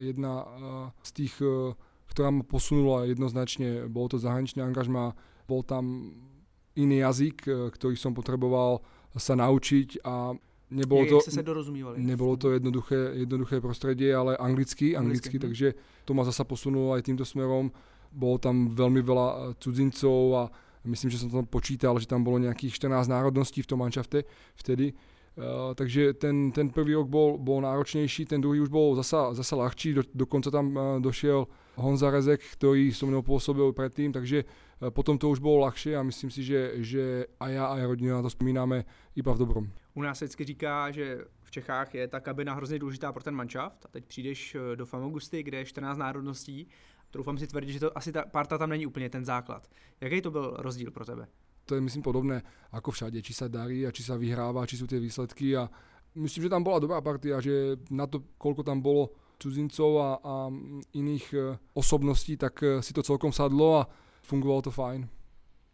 Jedna 0.00 0.46
z 1.02 1.12
těch, 1.12 1.40
e, 1.40 1.74
která 2.06 2.30
mě 2.30 2.42
posunula 2.42 3.04
jednoznačně, 3.04 3.88
bylo 3.88 4.08
to 4.08 4.18
zahraniční 4.18 4.62
angažmá, 4.62 5.14
bol 5.48 5.62
tam 5.62 6.12
iný 6.76 6.96
jazyk, 6.96 7.48
e, 7.48 7.70
který 7.70 7.96
jsem 7.96 8.14
potřeboval 8.14 8.80
se 9.16 9.36
naučit 9.36 9.96
a 10.04 10.34
Nebylo 10.70 11.06
to, 11.06 11.30
se 11.30 11.42
dorozumívali? 11.42 12.02
Nebylo 12.02 12.36
to 12.36 12.52
jednoduché, 12.52 13.10
jednoduché 13.12 13.60
prostředí, 13.60 14.12
ale 14.12 14.36
anglicky, 14.36 14.96
anglicky, 14.96 14.96
anglicky 14.96 15.36
hm. 15.38 15.40
takže 15.40 15.74
to 16.04 16.14
ma 16.14 16.24
zase 16.24 16.44
posunulo 16.44 16.92
aj 16.92 17.02
týmto 17.02 17.24
smerom 17.24 17.72
bolo 18.12 18.36
tam 18.40 18.72
veľmi 18.72 19.00
veľa 19.04 19.26
eh, 19.28 19.40
cudzincov 19.60 20.20
a 20.36 20.42
myslím, 20.84 21.10
že 21.10 21.18
jsem 21.18 21.30
tam 21.30 21.46
počítal, 21.46 21.98
že 21.98 22.06
tam 22.06 22.24
bylo 22.24 22.38
nějakých 22.38 22.74
14 22.74 23.08
národností 23.08 23.62
v 23.62 23.66
tom 23.66 23.78
manšafte 23.78 24.24
vtedy, 24.54 24.92
Uh, 25.38 25.70
takže 25.74 26.18
ten, 26.18 26.50
ten 26.50 26.66
prvý 26.70 26.98
rok 26.98 27.06
bol, 27.06 27.38
bol 27.38 27.62
náročnejší, 27.62 28.26
ten 28.26 28.42
druhý 28.42 28.58
už 28.58 28.74
bol 28.74 28.98
zasa, 28.98 29.30
zasa 29.38 29.54
ľahčí, 29.54 29.94
do, 29.94 30.02
dokonca 30.10 30.50
tam 30.50 30.74
uh, 30.74 30.98
došiel 30.98 31.46
Honza 31.78 32.10
Rezek, 32.10 32.42
ktorý 32.58 32.90
so 32.90 33.06
mnou 33.06 33.22
pôsobil 33.22 33.70
predtým, 33.70 34.10
takže 34.10 34.42
potom 34.90 35.18
to 35.18 35.30
už 35.30 35.38
bolo 35.42 35.66
ľahšie 35.66 35.98
a 35.98 36.02
myslím 36.02 36.30
si, 36.30 36.46
že, 36.46 36.78
že 36.82 37.26
aj 37.40 37.50
ja, 37.52 37.64
aj 37.66 37.82
rodina 37.86 38.14
na 38.18 38.22
to 38.22 38.30
vzpomínáme 38.30 38.84
iba 39.16 39.32
v 39.32 39.38
dobrom. 39.38 39.66
U 39.94 40.02
nás 40.02 40.18
se 40.18 40.24
vždycky 40.24 40.44
říká, 40.44 40.90
že 40.90 41.24
v 41.42 41.50
Čechách 41.50 41.94
je 41.94 42.08
ta 42.08 42.20
kabina 42.20 42.54
hrozně 42.54 42.78
důležitá 42.78 43.12
pro 43.12 43.22
ten 43.22 43.34
manšaft 43.34 43.86
a 43.86 43.88
teď 43.88 44.04
přijdeš 44.04 44.56
do 44.74 44.86
Famogusty, 44.86 45.42
kde 45.42 45.58
je 45.58 45.64
14 45.64 45.98
národností. 45.98 46.68
Troufám 47.10 47.38
si 47.38 47.46
tvrdit, 47.46 47.72
že 47.72 47.80
to 47.80 47.98
asi 47.98 48.12
ta 48.12 48.24
parta 48.24 48.58
tam 48.58 48.70
není 48.70 48.86
úplně 48.86 49.10
ten 49.10 49.24
základ. 49.24 49.68
Jaký 50.00 50.20
to 50.20 50.30
byl 50.30 50.56
rozdíl 50.58 50.90
pro 50.90 51.04
tebe? 51.04 51.26
to 51.68 51.76
je 51.76 51.84
myslím 51.84 52.02
podobné 52.02 52.40
ako 52.72 52.96
všade, 52.96 53.20
či 53.20 53.36
sa 53.36 53.52
darí 53.52 53.84
a 53.84 53.92
či 53.92 54.00
sa 54.00 54.16
vyhráva, 54.16 54.64
či 54.64 54.80
sú 54.80 54.88
tie 54.88 54.96
výsledky 54.96 55.52
a 55.52 55.68
myslím, 56.16 56.48
že 56.48 56.52
tam 56.56 56.64
bola 56.64 56.80
dobrá 56.80 57.04
partia, 57.04 57.44
že 57.44 57.76
na 57.92 58.08
to, 58.08 58.24
koľko 58.40 58.64
tam 58.64 58.80
bolo 58.80 59.12
cudzincov 59.36 59.90
a, 60.00 60.10
a 60.18 60.34
iných 60.96 61.26
e, 61.36 61.38
osobností, 61.76 62.40
tak 62.40 62.64
si 62.80 62.96
to 62.96 63.04
celkom 63.04 63.30
sadlo 63.30 63.84
a 63.84 63.86
fungovalo 64.28 64.62
to 64.62 64.70
fajn. 64.70 65.08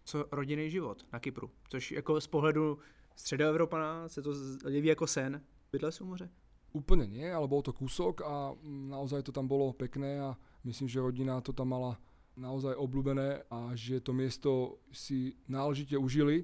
Co 0.05 0.25
rodinný 0.31 0.71
život 0.71 1.07
na 1.13 1.19
Kypru, 1.19 1.51
což 1.69 1.93
jako 1.93 2.21
z 2.21 2.27
pohledu 2.27 2.79
středoevropana 3.17 4.09
se 4.09 4.23
to 4.23 4.33
jeví 4.69 4.89
jako 4.89 5.07
sen. 5.07 5.43
Bydlel 5.73 5.93
si 5.93 6.05
u 6.05 6.07
moře? 6.07 6.31
Úplne 6.75 7.07
nie, 7.07 7.31
ale 7.31 7.47
bol 7.47 7.63
to 7.63 7.71
kúsok 7.71 8.27
a 8.27 8.51
naozaj 8.67 9.23
to 9.23 9.31
tam 9.31 9.47
bolo 9.47 9.71
pekné 9.71 10.19
a 10.19 10.35
myslím, 10.67 10.91
že 10.91 10.99
rodina 10.99 11.39
to 11.39 11.55
tam 11.55 11.71
mala 11.71 11.95
naozaj 12.35 12.75
obľúbené 12.75 13.47
a 13.47 13.79
že 13.79 14.03
to 14.03 14.11
miesto 14.11 14.83
si 14.91 15.39
náležite 15.47 15.95
užili. 15.95 16.43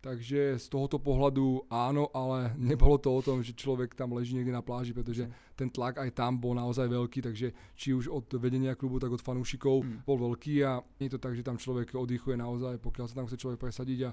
Takže 0.00 0.56
z 0.56 0.66
tohoto 0.72 0.96
pohľadu 0.96 1.68
áno, 1.68 2.08
ale 2.16 2.56
nebolo 2.56 2.96
to 2.96 3.12
o 3.12 3.20
tom, 3.20 3.44
že 3.44 3.52
človek 3.52 3.92
tam 3.92 4.16
leží 4.16 4.32
niekde 4.32 4.48
na 4.48 4.64
pláži, 4.64 4.96
pretože 4.96 5.28
ten 5.52 5.68
tlak 5.68 6.00
aj 6.00 6.16
tam 6.16 6.40
bol 6.40 6.56
naozaj 6.56 6.88
veľký, 6.88 7.20
takže 7.20 7.52
či 7.76 7.92
už 7.92 8.08
od 8.08 8.24
vedenia 8.40 8.72
klubu, 8.72 8.96
tak 8.96 9.12
od 9.12 9.20
fanúšikov 9.20 9.84
mm. 9.84 10.08
bol 10.08 10.16
veľký 10.16 10.64
a 10.64 10.80
je 10.96 11.10
to 11.12 11.20
tak, 11.20 11.36
že 11.36 11.44
tam 11.44 11.60
človek 11.60 11.92
oddychuje 11.92 12.40
naozaj, 12.40 12.80
pokiaľ 12.80 13.06
sa 13.12 13.18
tam 13.20 13.28
chce 13.28 13.36
človek 13.36 13.60
presadiť 13.60 14.08
a, 14.08 14.10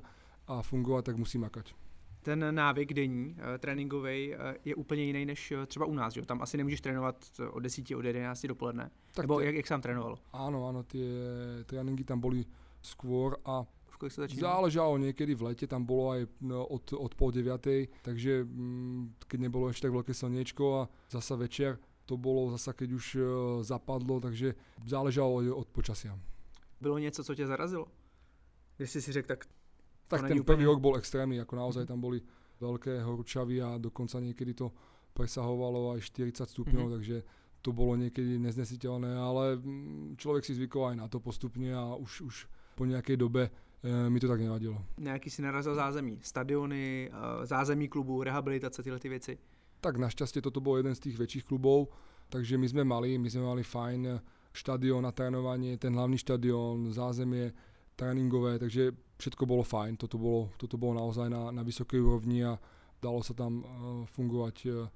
a 0.52 0.56
fungovať, 0.60 1.04
tak 1.08 1.16
musí 1.16 1.40
makať 1.40 1.72
ten 2.28 2.56
návyk 2.56 2.94
denní, 2.94 3.40
uh, 3.40 3.58
tréninkový, 3.58 4.36
uh, 4.36 4.40
je 4.66 4.76
úplně 4.76 5.04
jiný 5.04 5.26
než 5.26 5.52
uh, 5.52 5.66
třeba 5.66 5.86
u 5.86 5.94
nás. 5.94 6.14
Že? 6.14 6.22
Tam 6.22 6.42
asi 6.42 6.58
nemůžeš 6.58 6.82
trénovat 6.82 7.16
od 7.52 7.60
10, 7.60 7.92
od 7.96 8.06
11 8.06 8.46
dopoledne. 8.46 8.90
Tak 9.14 9.24
Nebo 9.24 9.40
ty, 9.40 9.46
jak, 9.46 9.56
jak 9.56 9.68
sám 9.68 9.82
trénoval? 9.82 10.20
Áno, 10.34 10.68
áno, 10.68 10.84
tie 10.84 11.08
tréninky 11.64 12.04
tam 12.04 12.20
boli 12.20 12.44
skôr 12.84 13.40
a 13.48 13.64
v 13.98 14.12
se 14.14 14.28
Záležalo 14.38 14.98
niekedy 14.98 15.34
v 15.34 15.42
lete, 15.42 15.66
tam 15.68 15.86
bolo 15.86 16.14
aj 16.14 16.22
no, 16.42 16.66
od, 16.66 16.94
od 16.94 17.12
pol 17.18 17.34
deviatej, 17.34 17.90
takže 18.06 18.46
mm, 18.46 19.26
keď 19.28 19.40
nebolo 19.42 19.70
ešte 19.74 19.90
tak 19.90 19.98
veľké 19.98 20.14
slniečko 20.14 20.64
a 20.78 20.82
zasa 21.10 21.36
večer, 21.36 21.82
to 22.06 22.16
bolo 22.16 22.54
zasa 22.54 22.72
keď 22.72 22.90
už 22.94 23.06
uh, 23.16 23.24
zapadlo, 23.66 24.22
takže 24.22 24.56
záležalo 24.86 25.42
od, 25.42 25.46
od 25.66 25.68
počasia. 25.74 26.14
Bylo 26.82 26.98
něco, 26.98 27.24
co 27.24 27.36
tě 27.36 27.48
zarazilo? 27.48 27.88
Jestli 28.80 29.02
si 29.02 29.12
řekl, 29.12 29.28
tak 29.28 29.46
tak 30.08 30.28
ten 30.28 30.44
prvý 30.44 30.64
rok 30.64 30.80
bol 30.80 30.96
extrémny, 30.96 31.36
ako 31.44 31.54
naozaj 31.60 31.84
tam 31.84 32.00
boli 32.00 32.24
veľké 32.64 33.04
horúčavy 33.04 33.60
a 33.60 33.76
dokonca 33.76 34.24
niekedy 34.24 34.56
to 34.56 34.72
presahovalo 35.12 36.00
aj 36.00 36.08
40 36.08 36.48
stupňov, 36.48 36.86
mm-hmm. 36.88 36.96
takže 36.96 37.18
to 37.60 37.76
bolo 37.76 38.00
niekedy 38.00 38.40
neznesiteľné, 38.40 39.12
ale 39.20 39.60
mm, 39.60 40.16
človek 40.16 40.48
si 40.48 40.56
zvykol 40.56 40.96
aj 40.96 40.98
na 41.04 41.08
to 41.12 41.20
postupne 41.20 41.68
a 41.76 42.00
už, 42.00 42.24
už 42.24 42.36
po 42.80 42.88
nejakej 42.88 43.18
dobe 43.20 43.50
e, 43.50 43.52
mi 43.84 44.20
to 44.20 44.28
tak 44.28 44.42
nevadilo. 44.42 44.82
Nejaký 44.98 45.30
si 45.30 45.42
narazil 45.42 45.76
zázemí, 45.76 46.18
stadiony, 46.22 47.10
e, 47.14 47.46
zázemí 47.46 47.88
klubu, 47.88 48.24
rehabilitace, 48.24 48.84
tyhle 48.84 49.00
ty 49.00 49.10
věci? 49.10 49.38
Tak 49.82 49.98
našťastie 49.98 50.42
toto 50.42 50.58
bol 50.58 50.82
jeden 50.82 50.96
z 50.98 51.00
tých 51.00 51.18
väčších 51.22 51.46
klubov, 51.46 51.94
takže 52.34 52.58
my 52.58 52.68
sme 52.68 52.84
mali, 52.84 53.22
my 53.22 53.30
sme 53.30 53.46
mali 53.46 53.62
fajn 53.62 54.18
štadión 54.50 55.06
na 55.06 55.14
trénovanie, 55.14 55.78
ten 55.78 55.94
hlavný 55.94 56.18
štadión, 56.18 56.90
zázemie, 56.90 57.54
tréninkové, 57.94 58.58
takže 58.58 58.98
všetko 59.22 59.46
bolo 59.46 59.62
fajn, 59.62 60.02
toto 60.02 60.18
bolo, 60.18 60.50
toto 60.58 60.82
bolo 60.82 60.98
naozaj 60.98 61.30
na, 61.30 61.54
na 61.54 61.62
vysokej 61.62 62.02
úrovni 62.02 62.42
a 62.42 62.58
dalo 62.98 63.22
sa 63.22 63.38
tam 63.38 63.62
uh, 63.62 63.70
fungovať. 64.10 64.56
Uh, 64.66 64.90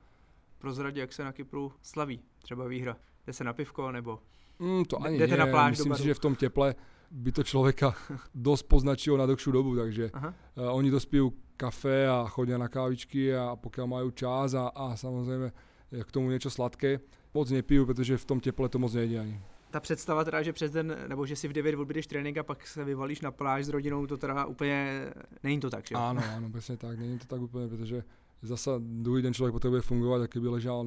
Prozradě, 0.57 1.01
jak 1.01 1.13
se 1.13 1.23
na 1.23 1.31
Kypru 1.31 1.73
slaví 1.81 2.21
třeba 2.41 2.67
výhra? 2.67 2.97
Jde 3.25 3.33
se 3.33 3.43
na 3.43 3.53
pivko 3.53 3.91
nebo 3.91 4.19
mm, 4.59 4.85
to 4.85 5.03
ani 5.03 5.17
jdete 5.17 5.33
nie. 5.33 5.39
na 5.39 5.47
pláž 5.47 5.69
Myslím 5.77 5.95
si, 5.95 6.03
že 6.03 6.13
v 6.13 6.19
tom 6.19 6.35
teple 6.35 6.75
by 7.11 7.31
to 7.31 7.43
človeka 7.43 7.91
dosť 8.35 8.63
poznačilo 8.67 9.19
na 9.19 9.27
dlhšiu 9.27 9.51
dobu, 9.51 9.75
takže 9.75 10.15
uh, 10.15 10.31
oni 10.71 10.87
dospijú 10.87 11.35
kafe 11.59 12.07
a 12.07 12.25
chodia 12.25 12.57
na 12.57 12.71
kávičky 12.71 13.35
a 13.35 13.53
pokiaľ 13.53 13.87
majú 13.87 14.09
čas 14.15 14.57
a, 14.57 14.73
a 14.73 14.97
samozrejme 14.97 15.51
k 15.91 16.09
tomu 16.09 16.31
niečo 16.31 16.49
sladké, 16.49 17.03
moc 17.35 17.51
nepijú, 17.51 17.83
pretože 17.85 18.17
v 18.17 18.25
tom 18.25 18.39
teple 18.39 18.69
to 18.71 18.79
moc 18.79 18.95
nejde 18.95 19.19
ani. 19.19 19.35
Ta 19.71 19.79
představa 19.79 20.23
teda, 20.23 20.41
že 20.41 20.53
přes 20.53 20.71
den, 20.71 20.97
nebo 21.07 21.25
že 21.25 21.35
si 21.35 21.47
v 21.47 21.53
9 21.53 21.75
odbydeš 21.75 22.07
trénink 22.07 22.37
a 22.37 22.43
pak 22.43 22.67
se 22.67 22.83
vyvalíš 22.83 23.21
na 23.21 23.31
pláž 23.31 23.65
s 23.65 23.69
rodinou, 23.69 24.07
to 24.07 24.17
teda 24.17 24.45
úplně, 24.45 25.09
není 25.43 25.59
to 25.59 25.69
tak, 25.69 25.87
že 25.87 25.95
Áno, 25.95 26.19
áno, 26.19 26.51
presne 26.51 26.77
tak, 26.77 26.99
není 26.99 27.19
to 27.19 27.25
tak 27.25 27.41
úplně, 27.41 27.67
protože 27.67 28.03
zasa 28.41 28.71
druhý 28.79 29.21
den 29.21 29.33
člověk 29.33 29.53
potřebuje 29.53 29.81
fungovat, 29.81 30.21
a 30.21 30.27
keby 30.27 30.47
ležal 30.47 30.85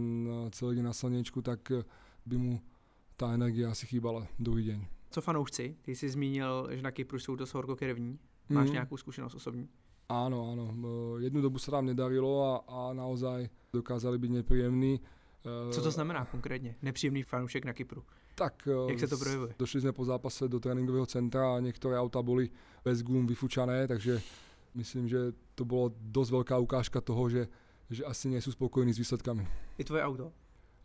celý 0.51 0.77
den 0.77 0.85
na 0.85 0.93
slněčku, 0.93 1.43
tak 1.43 1.73
by 2.27 2.37
mu 2.37 2.61
ta 3.17 3.33
energie 3.33 3.67
asi 3.67 3.87
chýbala 3.87 4.27
druhý 4.39 4.67
den. 4.67 4.87
Co 5.15 5.21
fanoušci? 5.21 5.77
Ty 5.83 5.97
jsi 5.97 6.09
zmínil, 6.09 6.69
že 6.71 6.83
na 6.83 6.91
Kypru 6.91 7.19
jsou 7.19 7.37
dost 7.37 7.55
horkokrevní. 7.55 8.19
Máš 8.49 8.67
mm. 8.67 8.73
nějakou 8.73 8.97
zkušenost 8.97 9.35
osobní? 9.35 9.69
Áno, 10.09 10.53
áno. 10.53 10.69
Jednu 11.23 11.41
dobu 11.41 11.57
sa 11.63 11.71
nám 11.73 11.87
nedarilo 11.87 12.45
a, 12.45 12.53
a 12.69 12.93
naozaj 12.93 13.49
dokázali 13.73 14.19
byť 14.19 14.31
nepríjemní. 14.31 15.01
Co 15.71 15.83
to 15.83 15.91
znamená 15.91 16.25
konkrétně? 16.25 16.77
Nepříjemný 16.83 17.23
fanoušek 17.23 17.65
na 17.65 17.73
Kypru? 17.73 18.05
Tak, 18.35 18.69
Jak 18.89 19.01
se 19.01 19.09
to 19.09 19.19
projevuje? 19.19 19.55
Došli 19.59 19.81
jsme 19.81 19.93
po 19.93 20.05
zápase 20.05 20.49
do 20.49 20.61
tréninkového 20.61 21.07
centra 21.07 21.57
a 21.57 21.61
některé 21.61 21.99
auta 21.99 22.23
byly 22.23 22.51
bez 22.85 23.03
gum 23.03 23.27
vyfučané, 23.27 23.89
takže 23.89 24.21
myslím, 24.75 25.09
že 25.09 25.19
to 25.55 25.65
bylo 25.65 25.91
dost 26.01 26.31
velká 26.31 26.59
ukážka 26.59 27.01
toho, 27.01 27.31
že, 27.31 27.49
že 27.91 28.05
asi 28.05 28.29
nejsou 28.29 28.53
spokojení 28.53 28.93
s 28.93 28.99
výsledkami. 28.99 29.49
I 29.79 29.85
tvoje 29.85 30.03
auto? 30.03 30.33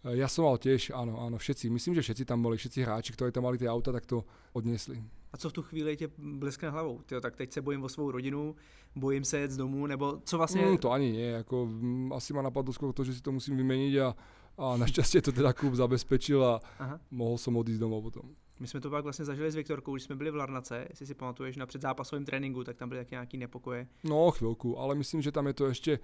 Eh, 0.04 0.16
ja 0.16 0.28
som 0.32 0.48
mal 0.48 0.56
tiež, 0.56 0.96
áno, 0.96 1.20
áno, 1.20 1.36
všetci. 1.36 1.68
Myslím, 1.68 1.96
že 1.96 2.02
všetci 2.02 2.24
tam 2.26 2.40
boli, 2.40 2.56
všetci 2.56 2.80
hráči, 2.84 3.12
ktorí 3.14 3.32
tam 3.32 3.44
mali 3.44 3.60
tie 3.60 3.68
auta, 3.68 3.92
tak 3.92 4.06
to 4.06 4.24
odnesli. 4.54 5.04
A 5.34 5.38
co 5.38 5.50
v 5.50 5.54
tu 5.54 5.62
chvíli 5.62 5.98
tě 5.98 6.10
bleskne 6.18 6.70
hlavou? 6.70 7.02
Tyjo, 7.06 7.22
tak 7.22 7.36
teď 7.36 7.54
se 7.54 7.62
bojím 7.62 7.84
o 7.84 7.90
svou 7.90 8.12
rodinu, 8.12 8.56
bojím 8.96 9.24
se 9.24 9.40
jet 9.40 9.52
z 9.52 9.58
domu, 9.58 9.88
nebo 9.88 10.22
co 10.26 10.38
vlastně? 10.38 10.66
Mm, 10.66 10.78
to 10.78 10.92
ani 10.92 11.12
nie, 11.12 11.30
jako, 11.32 11.66
mm, 11.66 12.14
asi 12.14 12.34
ma 12.34 12.42
napadlo 12.42 12.74
skôr 12.74 12.94
to, 12.94 13.04
že 13.04 13.14
si 13.14 13.22
to 13.22 13.32
musím 13.32 13.58
vymeniť 13.58 13.98
a 13.98 14.16
a 14.60 14.78
naštěstí 14.84 15.22
to 15.22 15.32
teda 15.32 15.54
klub 15.54 15.74
zabezpečil 15.74 16.46
a 16.46 16.60
Aha. 16.80 17.00
mohl 17.12 17.38
jsem 17.38 17.58
odjít 17.58 17.80
domů 17.80 18.02
potom. 18.02 18.24
My 18.60 18.68
jsme 18.68 18.80
to 18.80 18.90
pak 18.90 19.04
vlastně 19.04 19.26
zažili 19.26 19.52
s 19.52 19.56
Viktorkou, 19.56 19.96
když 19.96 20.04
jsme 20.04 20.16
byli 20.16 20.32
v 20.32 20.36
Larnace, 20.36 20.86
jestli 20.90 21.06
si 21.06 21.14
pamatuješ 21.14 21.56
na 21.56 21.66
předzápasovém 21.66 22.26
tréninku, 22.26 22.64
tak 22.64 22.78
tam 22.78 22.90
byly 22.90 23.02
taky 23.02 23.16
nějaký 23.16 23.38
nepokoje. 23.38 23.88
No 24.04 24.32
chvilku, 24.32 24.80
ale 24.80 24.96
myslím, 24.96 25.22
že 25.22 25.32
tam 25.32 25.48
je 25.48 25.54
to 25.54 25.66
ještě 25.66 26.00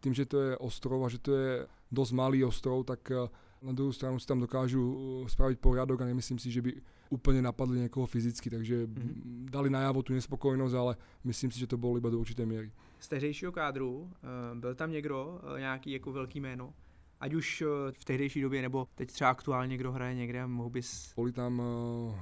tím, 0.00 0.14
že 0.14 0.26
to 0.26 0.40
je 0.40 0.58
ostrov 0.58 1.04
a 1.04 1.08
že 1.08 1.18
to 1.18 1.36
je 1.36 1.66
dost 1.92 2.12
malý 2.12 2.44
ostrov, 2.44 2.84
tak 2.84 3.10
eh, 3.10 3.28
na 3.62 3.72
druhou 3.72 3.92
stranu 3.92 4.18
si 4.18 4.26
tam 4.26 4.40
dokážu 4.40 4.82
eh, 5.24 5.28
spravit 5.28 5.60
poriadok 5.60 6.00
a 6.00 6.04
nemyslím 6.04 6.38
si, 6.38 6.50
že 6.50 6.62
by 6.62 6.82
úplně 7.10 7.42
napadli 7.42 7.80
někoho 7.80 8.06
fyzicky, 8.06 8.50
takže 8.50 8.86
mm-hmm. 8.86 9.50
dali 9.50 9.70
najavo 9.70 10.02
tu 10.02 10.12
nespokojnost, 10.12 10.74
ale 10.74 10.96
myslím 11.24 11.50
si, 11.50 11.58
že 11.58 11.66
to 11.66 11.76
bylo 11.76 11.96
iba 11.96 12.10
do 12.10 12.18
určité 12.18 12.46
míry. 12.46 12.72
Z 13.00 13.08
tehdejšího 13.08 13.52
kádru 13.52 14.10
eh, 14.10 14.54
byl 14.54 14.74
tam 14.74 14.90
někdo, 14.90 15.40
nějaký 15.58 15.90
jako 15.90 16.12
velký 16.12 16.40
jméno, 16.40 16.74
ať 17.20 17.34
už 17.34 17.64
v 17.98 18.04
tehdejší 18.04 18.40
době, 18.42 18.62
nebo 18.62 18.88
teď 18.94 19.12
třeba 19.12 19.30
aktuálně, 19.30 19.76
kdo 19.76 19.92
hraje 19.92 20.14
někde, 20.14 20.46
mohl 20.46 20.70
bys... 20.70 21.12
Boli 21.16 21.32
tam 21.32 21.56
uh, 21.56 22.12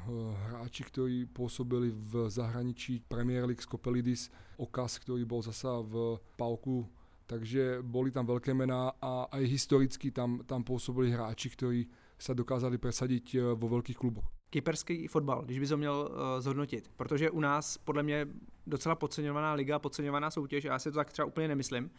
hráči, 0.47 0.85
ktorí 0.85 1.26
pôsobili 1.26 1.90
v 1.90 2.31
zahraničí 2.31 3.02
Premier 3.09 3.45
League 3.45 3.62
Skopelidis, 3.62 4.31
Okas, 4.62 5.02
ktorý 5.02 5.26
bol 5.26 5.42
zasa 5.42 5.83
v 5.83 6.23
Pauku, 6.38 6.87
takže 7.33 7.81
boli 7.81 8.12
tam 8.12 8.29
veľké 8.29 8.53
mená 8.53 8.93
a 9.01 9.25
aj 9.33 9.49
historicky 9.49 10.12
tam, 10.12 10.45
tam 10.45 10.61
pôsobili 10.61 11.09
hráči, 11.09 11.49
ktorí 11.49 11.89
sa 12.21 12.37
dokázali 12.37 12.77
presadiť 12.77 13.57
vo 13.57 13.67
veľkých 13.73 13.97
kluboch. 13.97 14.29
Kyperský 14.53 15.09
fotbal, 15.09 15.49
když 15.49 15.59
by 15.59 15.67
to 15.67 15.77
měl 15.77 15.97
uh, 15.97 16.41
zhodnotit, 16.41 16.93
protože 16.97 17.31
u 17.31 17.41
nás 17.41 17.79
podle 17.79 18.03
mě 18.03 18.27
docela 18.67 18.95
podceňovaná 18.95 19.53
liga, 19.53 19.79
podceňovaná 19.79 20.31
soutěž, 20.31 20.65
a 20.65 20.77
já 20.77 20.79
si 20.79 20.91
to 20.91 20.97
tak 20.97 21.12
třeba 21.12 21.27
úplně 21.27 21.49
nemyslím, 21.49 21.91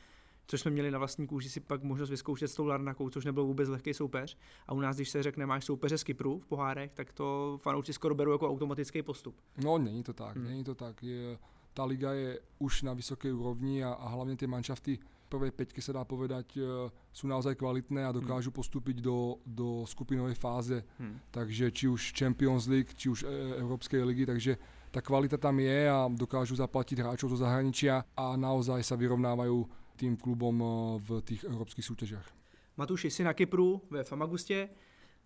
což 0.47 0.61
jsme 0.61 0.71
měli 0.71 0.91
na 0.91 0.99
vlastní 0.99 1.27
kůži 1.27 1.49
si 1.49 1.59
pak 1.59 1.83
možnost 1.83 2.09
vyzkoušet 2.09 2.47
s 2.47 2.55
tou 2.55 2.65
Larnakou, 2.65 3.09
což 3.09 3.25
nebyl 3.25 3.43
vůbec 3.43 3.69
lehký 3.69 3.93
soupeř. 3.93 4.37
A 4.67 4.73
u 4.73 4.79
nás, 4.79 4.95
když 4.95 5.09
se 5.09 5.23
řekne, 5.23 5.45
máš 5.45 5.65
soupeře 5.65 5.97
z 5.97 6.03
Kypru 6.03 6.39
v 6.39 6.47
pohárech, 6.47 6.93
tak 6.93 7.13
to 7.13 7.57
fanoušci 7.61 7.93
skoro 7.93 8.15
berou 8.15 8.31
jako 8.31 8.49
automatický 8.49 9.01
postup. 9.01 9.35
No, 9.63 9.77
není 9.77 10.03
to 10.03 10.13
tak, 10.13 10.35
hmm. 10.35 10.45
není 10.45 10.63
to 10.63 10.75
tak. 10.75 11.03
Je, 11.03 11.37
ta 11.73 11.85
liga 11.85 12.13
je 12.13 12.39
už 12.59 12.81
na 12.81 12.93
vysoké 12.93 13.33
úrovni 13.33 13.83
a, 13.83 13.93
a 13.93 14.07
hlavně 14.09 14.35
ty 14.35 14.47
manšafty 14.47 14.99
prvé 15.33 15.49
peťky 15.49 15.81
se 15.81 15.89
dá 15.89 16.05
povedať, 16.05 16.61
sú 17.09 17.25
naozaj 17.25 17.57
kvalitné 17.57 18.05
a 18.05 18.13
dokážu 18.13 18.53
hmm. 18.53 18.59
postúpiť 18.61 19.01
do, 19.01 19.41
do 19.41 19.81
skupinovej 19.89 20.37
fáze. 20.37 20.85
Hmm. 21.01 21.17
Takže 21.33 21.73
či 21.73 21.89
už 21.89 22.13
Champions 22.13 22.69
League, 22.69 22.93
či 22.93 23.09
už 23.09 23.25
e, 23.25 23.57
Európskej 23.57 24.05
ligy, 24.05 24.29
takže 24.29 24.61
tá 24.93 25.01
kvalita 25.01 25.41
tam 25.41 25.57
je 25.57 25.89
a 25.89 26.05
dokážu 26.05 26.53
zaplatiť 26.53 27.01
hráčov 27.01 27.33
zo 27.33 27.41
zahraničia 27.41 28.05
a 28.13 28.37
naozaj 28.37 28.85
sa 28.85 28.93
vyrovnávajú 28.93 29.65
tým 29.97 30.13
klubom 30.13 30.55
eh, 30.61 30.67
v 31.01 31.09
tých 31.25 31.41
európskych 31.49 31.85
súťažiach. 31.85 32.27
Matuši, 32.77 33.09
jsi 33.09 33.23
na 33.23 33.33
Kypru 33.33 33.81
ve 33.89 34.03
Famagustě 34.03 34.69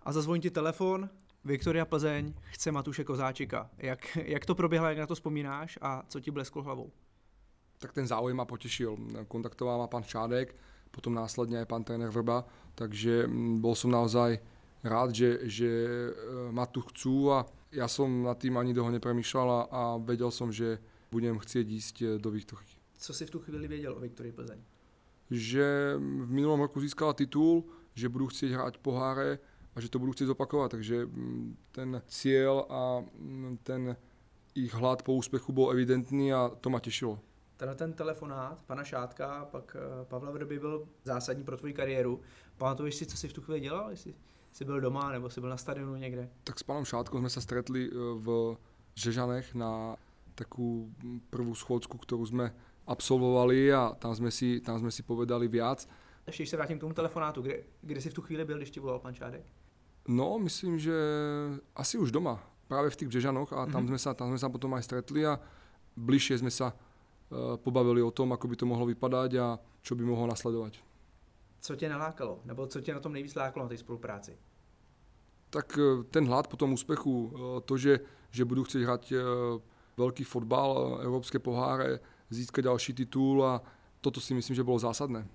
a 0.01 0.11
zazvoní 0.11 0.41
ti 0.41 0.49
telefon, 0.49 1.09
Viktoria 1.45 1.85
Plzeň 1.85 2.33
chce 2.51 2.71
Matuše 2.71 3.03
Kozáčika. 3.03 3.69
Jak, 3.77 4.17
jak 4.23 4.45
to 4.45 4.55
proběhlo, 4.55 4.89
jak 4.89 4.97
na 4.97 5.07
to 5.07 5.15
vzpomínáš 5.15 5.79
a 5.81 6.03
co 6.07 6.19
ti 6.19 6.31
blesklo 6.31 6.63
hlavou? 6.63 6.91
Tak 7.77 7.93
ten 7.93 8.07
záujem 8.07 8.37
ma 8.37 8.45
potešil. 8.45 8.97
Kontaktoval 9.27 9.77
ma 9.77 9.87
pán 9.87 10.03
Šádek, 10.03 10.55
potom 10.91 11.13
následne 11.13 11.61
aj 11.61 11.69
pán 11.69 11.83
tréner 11.85 12.09
Vrba, 12.09 12.41
takže 12.73 13.29
mm, 13.29 13.61
bol 13.61 13.77
som 13.77 13.93
naozaj 13.93 14.41
rád, 14.81 15.13
že, 15.13 15.45
že 15.45 15.69
e, 15.69 16.11
ma 16.49 16.65
tu 16.65 16.81
chcú 16.81 17.33
a 17.33 17.45
ja 17.71 17.85
som 17.85 18.23
nad 18.23 18.37
tým 18.39 18.57
ani 18.57 18.73
dlho 18.73 18.89
nepremýšľal 18.97 19.47
a, 19.49 19.61
a 19.69 19.81
vedel 20.01 20.31
som, 20.31 20.49
že 20.49 20.81
budem 21.11 21.37
chcieť 21.37 21.65
ísť 21.67 21.95
e, 22.01 22.05
do 22.17 22.31
Viktorky. 22.31 22.77
Co 22.97 23.13
si 23.13 23.25
v 23.25 23.31
tu 23.31 23.39
chvíli 23.39 23.67
věděl 23.67 23.93
o 23.93 23.99
Viktorii 23.99 24.31
Plzeň? 24.31 24.59
Že 25.31 25.65
v 25.99 26.29
minulom 26.31 26.61
roku 26.61 26.81
získala 26.81 27.13
titul, 27.13 27.65
že 27.93 28.09
budu 28.09 28.27
chcieť 28.27 28.51
hrať 28.51 28.77
poháre 28.79 29.39
a 29.75 29.81
že 29.81 29.89
to 29.89 29.99
budu 29.99 30.11
chcieť 30.11 30.27
zopakovat, 30.33 30.71
takže 30.71 31.05
mm, 31.05 31.57
ten 31.71 32.01
cieľ 32.07 32.65
a 32.69 32.81
mm, 33.03 33.57
ten 33.63 33.97
ich 34.55 34.73
hlad 34.73 35.03
po 35.03 35.13
úspechu 35.13 35.53
byl 35.53 35.71
evidentní 35.71 36.33
a 36.33 36.49
to 36.61 36.69
ma 36.69 36.79
těšilo. 36.79 37.19
Tenhle 37.57 37.75
ten 37.75 37.93
telefonát 37.93 38.59
pana 38.65 38.83
Šátka, 38.83 39.45
pak 39.51 39.75
eh, 39.79 40.05
Pavla 40.05 40.31
Vrby 40.31 40.59
byl 40.59 40.87
zásadní 41.03 41.43
pro 41.43 41.57
tvoji 41.57 41.73
kariéru. 41.73 42.21
Pamatuješ 42.57 42.95
si, 42.95 43.05
co 43.05 43.17
jsi 43.17 43.27
v 43.27 43.33
tu 43.33 43.41
chvíli 43.41 43.59
dělal? 43.59 43.89
Jestli 43.89 44.13
jsi 44.51 44.65
byl 44.65 44.81
doma 44.81 45.11
nebo 45.11 45.29
jsi 45.29 45.41
byl 45.41 45.49
na 45.49 45.57
stadionu 45.57 45.95
někde? 45.95 46.29
Tak 46.43 46.59
s 46.59 46.63
panem 46.63 46.85
Šátkom 46.85 47.21
jsme 47.21 47.29
se 47.29 47.41
stretli 47.41 47.89
eh, 47.91 47.95
v 48.15 48.57
Žežanech 48.95 49.55
na 49.55 49.95
takú 50.37 50.93
prvú 51.33 51.57
schôdzku, 51.57 51.97
ktorú 51.97 52.21
sme 52.29 52.53
absolvovali 52.85 53.73
a 53.73 53.97
tam 53.97 54.13
jsme 54.13 54.29
si, 54.29 54.61
tam 54.61 54.77
sme 54.77 54.93
si 54.93 55.01
povedali 55.01 55.47
viac. 55.47 55.87
Ještě 56.27 56.43
když 56.43 56.49
se 56.49 56.57
vrátím 56.57 56.77
k 56.77 56.81
tomu 56.81 56.93
telefonátu, 56.93 57.41
kde, 57.41 57.63
kde 57.81 58.01
jsi 58.01 58.09
v 58.09 58.13
tu 58.13 58.21
chvíli 58.21 58.45
byl, 58.45 58.57
když 58.57 58.71
ti 58.71 58.79
volal 58.79 58.99
pan 58.99 59.13
Šádek? 59.13 59.45
No, 60.07 60.39
myslím, 60.39 60.79
že 60.79 60.93
asi 61.75 61.97
už 61.97 62.11
doma, 62.11 62.39
práve 62.67 62.89
v 62.89 62.95
tých 62.95 63.07
Břežanoch 63.07 63.53
a 63.53 63.65
tam, 63.65 63.71
mm-hmm. 63.71 63.87
sme 63.87 63.99
sa, 63.99 64.13
tam 64.13 64.27
sme 64.27 64.39
sa 64.39 64.49
potom 64.49 64.73
aj 64.73 64.83
stretli 64.83 65.25
a 65.25 65.39
bližšie 65.97 66.37
sme 66.37 66.51
sa 66.51 66.71
uh, 66.71 66.86
pobavili 67.63 68.01
o 68.01 68.11
tom, 68.11 68.33
ako 68.33 68.47
by 68.47 68.55
to 68.55 68.65
mohlo 68.65 68.85
vypadať 68.85 69.31
a 69.35 69.59
čo 69.83 69.95
by 69.95 70.03
mohlo 70.05 70.27
nasledovať. 70.27 70.79
Co 71.61 71.75
tě 71.75 71.89
nalákalo? 71.89 72.39
Nebo 72.45 72.67
co 72.67 72.81
tě 72.81 72.93
na 72.93 72.99
tom 72.99 73.13
nejvíc 73.13 73.35
lákalo 73.35 73.65
na 73.65 73.69
té 73.69 73.77
spolupráci? 73.77 74.37
Tak 75.49 75.77
uh, 75.77 76.03
ten 76.03 76.27
hlad 76.27 76.47
po 76.47 76.57
tom 76.57 76.73
úspechu, 76.73 77.27
uh, 77.27 77.59
to, 77.65 77.77
že, 77.77 77.99
že 78.31 78.45
budu 78.45 78.63
chcieť 78.63 78.83
hrať 78.83 79.03
veľký 79.97 80.23
fotbal, 80.23 81.01
európske 81.01 81.39
poháre, 81.39 81.99
získat 82.29 82.65
další 82.65 82.93
titul 82.93 83.45
a 83.45 83.61
toto 84.01 84.21
si 84.21 84.33
myslím, 84.33 84.55
že 84.55 84.63
bylo 84.63 84.79
zásadné. 84.79 85.27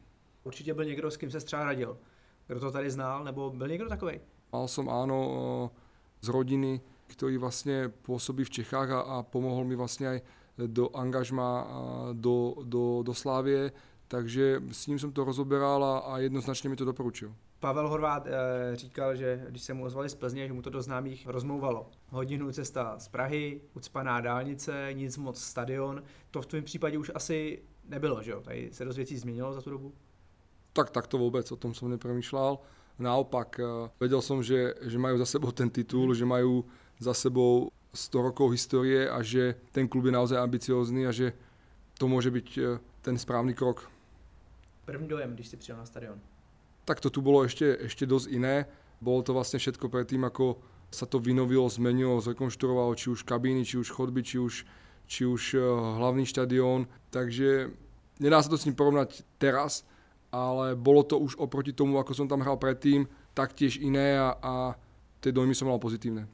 Určitě 0.44 0.74
byl 0.74 0.84
někdo, 0.84 1.10
s 1.10 1.16
kým 1.16 1.30
se 1.30 1.40
třeba 1.40 1.64
radil. 1.64 1.98
Kdo 2.46 2.60
to 2.60 2.70
tady 2.70 2.90
znal, 2.90 3.24
nebo 3.24 3.50
byl 3.50 3.68
někdo 3.68 3.88
takový? 3.88 4.20
Mal 4.52 4.68
som 4.68 4.84
áno 4.92 5.72
z 6.20 6.28
rodiny, 6.28 6.84
ktorý 7.08 7.40
vlastne 7.40 7.88
pôsobí 7.88 8.44
v 8.44 8.60
Čechách 8.60 8.88
a, 8.92 9.00
a 9.00 9.16
pomohol 9.24 9.64
mi 9.64 9.72
vlastne 9.72 10.12
aj 10.12 10.18
do 10.66 10.96
angažma 10.96 11.66
do, 12.12 12.54
do, 12.64 13.02
do 13.02 13.14
Slávie, 13.14 13.72
takže 14.08 14.62
s 14.72 14.86
ním 14.86 14.98
jsem 14.98 15.12
to 15.12 15.24
rozoberal 15.24 15.84
a, 15.84 15.98
a 15.98 16.18
jednoznačně 16.18 16.70
mi 16.70 16.76
to 16.76 16.84
doporučil. 16.84 17.34
Pavel 17.60 17.88
Horvát 17.88 18.26
e, 18.26 18.30
říkal, 18.76 19.16
že 19.16 19.46
když 19.48 19.62
se 19.62 19.74
mu 19.74 19.84
ozvali 19.84 20.08
z 20.08 20.14
Plzně, 20.14 20.46
že 20.46 20.52
mu 20.52 20.62
to 20.62 20.70
do 20.70 20.82
známých 20.82 21.26
rozmouvalo. 21.26 21.90
Hodinu 22.08 22.52
cesta 22.52 22.98
z 22.98 23.08
Prahy, 23.08 23.60
ucpaná 23.74 24.20
dálnice, 24.20 24.88
nic 24.92 25.16
moc 25.16 25.40
stadion. 25.40 26.02
To 26.30 26.42
v 26.42 26.46
tvém 26.46 26.64
případě 26.64 26.98
už 26.98 27.10
asi 27.14 27.62
nebylo, 27.88 28.22
že 28.22 28.30
jo? 28.30 28.40
Tady 28.40 28.68
se 28.72 28.84
dost 28.84 28.96
věcí 28.96 29.16
změnilo 29.16 29.52
za 29.52 29.62
tu 29.62 29.70
dobu? 29.70 29.92
Tak, 30.72 30.90
tak 30.90 31.06
to 31.06 31.18
vůbec, 31.18 31.52
o 31.52 31.56
tom 31.56 31.74
jsem 31.74 31.90
nepremýšlel. 31.90 32.58
Naopak, 32.98 33.60
eh, 33.60 33.90
vedel 34.00 34.22
som, 34.22 34.42
že, 34.42 34.74
že 34.82 34.98
majú 34.98 35.18
za 35.18 35.26
sebou 35.26 35.50
ten 35.50 35.70
titul, 35.70 36.14
že 36.14 36.24
majú 36.24 36.64
za 37.00 37.14
sebou 37.14 37.70
100 37.92 38.32
rokov 38.32 38.56
historie 38.56 39.04
a 39.04 39.20
že 39.20 39.54
ten 39.72 39.84
klub 39.84 40.08
je 40.08 40.16
naozaj 40.16 40.40
ambiciózny 40.40 41.04
a 41.04 41.12
že 41.12 41.36
to 42.00 42.08
môže 42.08 42.32
byť 42.32 42.48
eh, 42.58 42.80
ten 43.04 43.20
správny 43.20 43.52
krok. 43.54 43.92
První 44.84 45.08
dojem, 45.08 45.34
když 45.34 45.48
si 45.48 45.56
přijel 45.56 45.78
na 45.78 45.86
stadion? 45.86 46.20
Tak 46.84 47.00
to 47.00 47.10
tu 47.10 47.22
bolo 47.22 47.46
ešte, 47.46 47.78
ešte 47.86 48.06
dosť 48.06 48.26
iné. 48.34 48.66
Bolo 48.98 49.22
to 49.22 49.30
vlastne 49.30 49.62
všetko 49.62 49.86
predtým, 49.86 50.26
ako 50.26 50.58
sa 50.90 51.06
to 51.06 51.22
vynovilo, 51.22 51.70
zmenilo, 51.70 52.18
zrekonštruovalo, 52.18 52.98
či 52.98 53.14
už 53.14 53.22
kabíny, 53.22 53.62
či 53.62 53.78
už 53.78 53.94
chodby, 53.94 54.26
či 54.26 54.42
už, 54.42 54.66
či 55.06 55.22
už 55.28 55.42
eh, 55.54 55.62
hlavný 56.00 56.24
štadión. 56.26 56.88
Takže 57.12 57.70
nedá 58.18 58.40
sa 58.42 58.50
to 58.50 58.58
s 58.58 58.66
ním 58.66 58.74
porovnať 58.74 59.20
teraz, 59.36 59.84
ale 60.32 60.74
bolo 60.74 61.04
to 61.04 61.20
už 61.20 61.36
oproti 61.36 61.76
tomu, 61.76 62.00
ako 62.00 62.16
som 62.16 62.26
tam 62.26 62.40
hral 62.40 62.56
predtým, 62.56 63.04
taktiež 63.36 63.76
iné 63.76 64.16
a, 64.16 64.32
a 64.40 64.54
ty 65.20 65.28
dojmy 65.28 65.52
som 65.52 65.68
mal 65.68 65.78
pozitívne. 65.78 66.24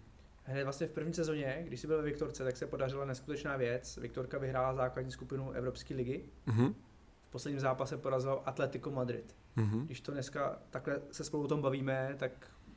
Hned 0.49 0.65
vlastně 0.65 0.87
v 0.87 0.93
první 0.93 1.15
sezóně, 1.15 1.65
když 1.67 1.81
jsi 1.81 1.87
byl 1.87 1.97
ve 1.97 2.03
Viktorce, 2.03 2.45
tak 2.45 2.57
se 2.57 2.67
podařila 2.67 3.05
neskutečná 3.05 3.57
věc. 3.57 3.97
Viktorka 3.97 4.39
vyhrála 4.39 4.75
základní 4.75 5.13
skupinu 5.13 5.51
Evropské 5.51 5.95
ligy. 5.95 6.25
Uh-huh. 6.47 6.75
V 7.23 7.31
posledním 7.31 7.61
zápase 7.61 7.97
porazil 7.97 8.43
Atletico 8.45 8.91
Madrid. 8.91 9.37
Uh-huh. 9.57 9.87
Když 9.87 10.01
to 10.01 10.13
dneska 10.13 10.59
takhle 10.71 11.01
se 11.11 11.25
spolu 11.25 11.45
o 11.45 11.49
tom 11.49 11.63
bavíme, 11.63 12.15
tak 12.19 12.33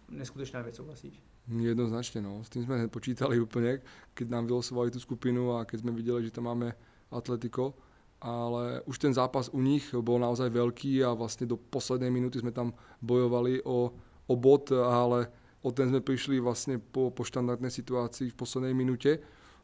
neskutečná 0.10 0.62
věc, 0.62 0.76
souhlasíš? 0.76 1.24
Jednoznačně, 1.60 2.22
no. 2.22 2.44
S 2.44 2.50
tím 2.50 2.64
jsme 2.64 2.88
počítali 2.88 3.40
úplně, 3.40 3.80
keď 4.14 4.30
nám 4.30 4.46
vylosovali 4.46 4.92
tu 4.92 5.00
skupinu 5.00 5.56
a 5.56 5.66
keď 5.66 5.80
jsme 5.80 5.92
viděli, 5.92 6.24
že 6.24 6.32
tam 6.32 6.44
máme 6.44 6.74
Atletico 7.12 7.74
ale 8.22 8.82
už 8.86 9.00
ten 9.02 9.14
zápas 9.14 9.50
u 9.50 9.58
nich 9.62 9.90
bol 9.98 10.22
naozaj 10.22 10.54
veľký 10.54 11.02
a 11.02 11.18
vlastne 11.18 11.50
do 11.50 11.58
poslednej 11.58 12.14
minúty 12.14 12.38
sme 12.38 12.54
tam 12.54 12.78
bojovali 13.02 13.66
o, 13.66 13.90
o 14.30 14.34
bod, 14.38 14.70
ale 14.70 15.34
o 15.62 15.70
ten 15.72 15.90
sme 15.90 16.02
prišli 16.02 16.42
vlastne 16.42 16.82
po, 16.82 17.14
po 17.14 17.22
štandardnej 17.22 17.70
situácii 17.70 18.34
v 18.34 18.38
poslednej 18.38 18.74
minúte. 18.74 19.22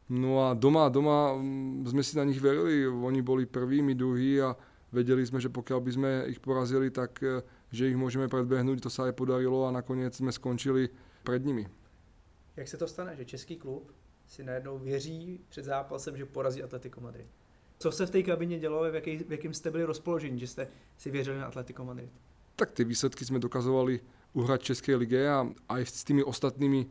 No 0.08 0.48
a 0.48 0.56
doma, 0.56 0.88
doma 0.88 1.36
mm, 1.36 1.90
sme 1.90 2.02
si 2.02 2.16
na 2.16 2.24
nich 2.24 2.40
verili, 2.40 2.88
oni 2.88 3.20
boli 3.20 3.44
prví, 3.44 3.82
my 3.84 3.92
druhí 3.92 4.40
a 4.40 4.56
vedeli 4.88 5.20
sme, 5.26 5.36
že 5.42 5.52
pokiaľ 5.52 5.78
by 5.84 5.90
sme 5.92 6.10
ich 6.32 6.40
porazili, 6.40 6.88
tak 6.88 7.20
e, 7.20 7.44
že 7.68 7.92
ich 7.92 7.98
môžeme 7.98 8.24
predbehnúť, 8.24 8.80
to 8.80 8.90
sa 8.90 9.10
aj 9.10 9.18
podarilo 9.18 9.68
a 9.68 9.74
nakoniec 9.74 10.16
sme 10.16 10.32
skončili 10.32 10.88
pred 11.24 11.44
nimi. 11.44 11.68
Jak 12.56 12.68
se 12.68 12.76
to 12.76 12.88
stane, 12.88 13.16
že 13.16 13.24
český 13.24 13.56
klub 13.56 13.92
si 14.26 14.44
najednou 14.44 14.78
věří 14.78 15.40
před 15.48 15.64
zápasem, 15.64 16.16
že 16.16 16.26
porazí 16.26 16.62
Atletico 16.62 17.00
Madrid? 17.00 17.26
Co 17.78 17.92
se 17.92 18.06
v 18.06 18.10
té 18.10 18.22
kabině 18.22 18.58
dělo, 18.58 18.90
v, 18.90 18.94
jaký, 18.94 19.16
v 19.16 19.32
jakém 19.32 19.54
jste 19.54 19.70
byli 19.70 19.84
rozpoložení, 19.84 20.38
že 20.40 20.46
jste 20.46 20.68
si 20.98 21.10
věřili 21.10 21.38
na 21.38 21.46
Atletico 21.46 21.84
Madrid? 21.84 22.10
Tak 22.56 22.70
ty 22.70 22.84
výsledky 22.84 23.24
jsme 23.24 23.38
dokazovali 23.38 24.00
uhrať 24.38 24.60
České 24.62 24.94
lige 24.94 25.18
a 25.26 25.42
aj 25.68 25.82
s 25.82 26.06
tými 26.06 26.22
ostatnými 26.22 26.86
e, 26.86 26.88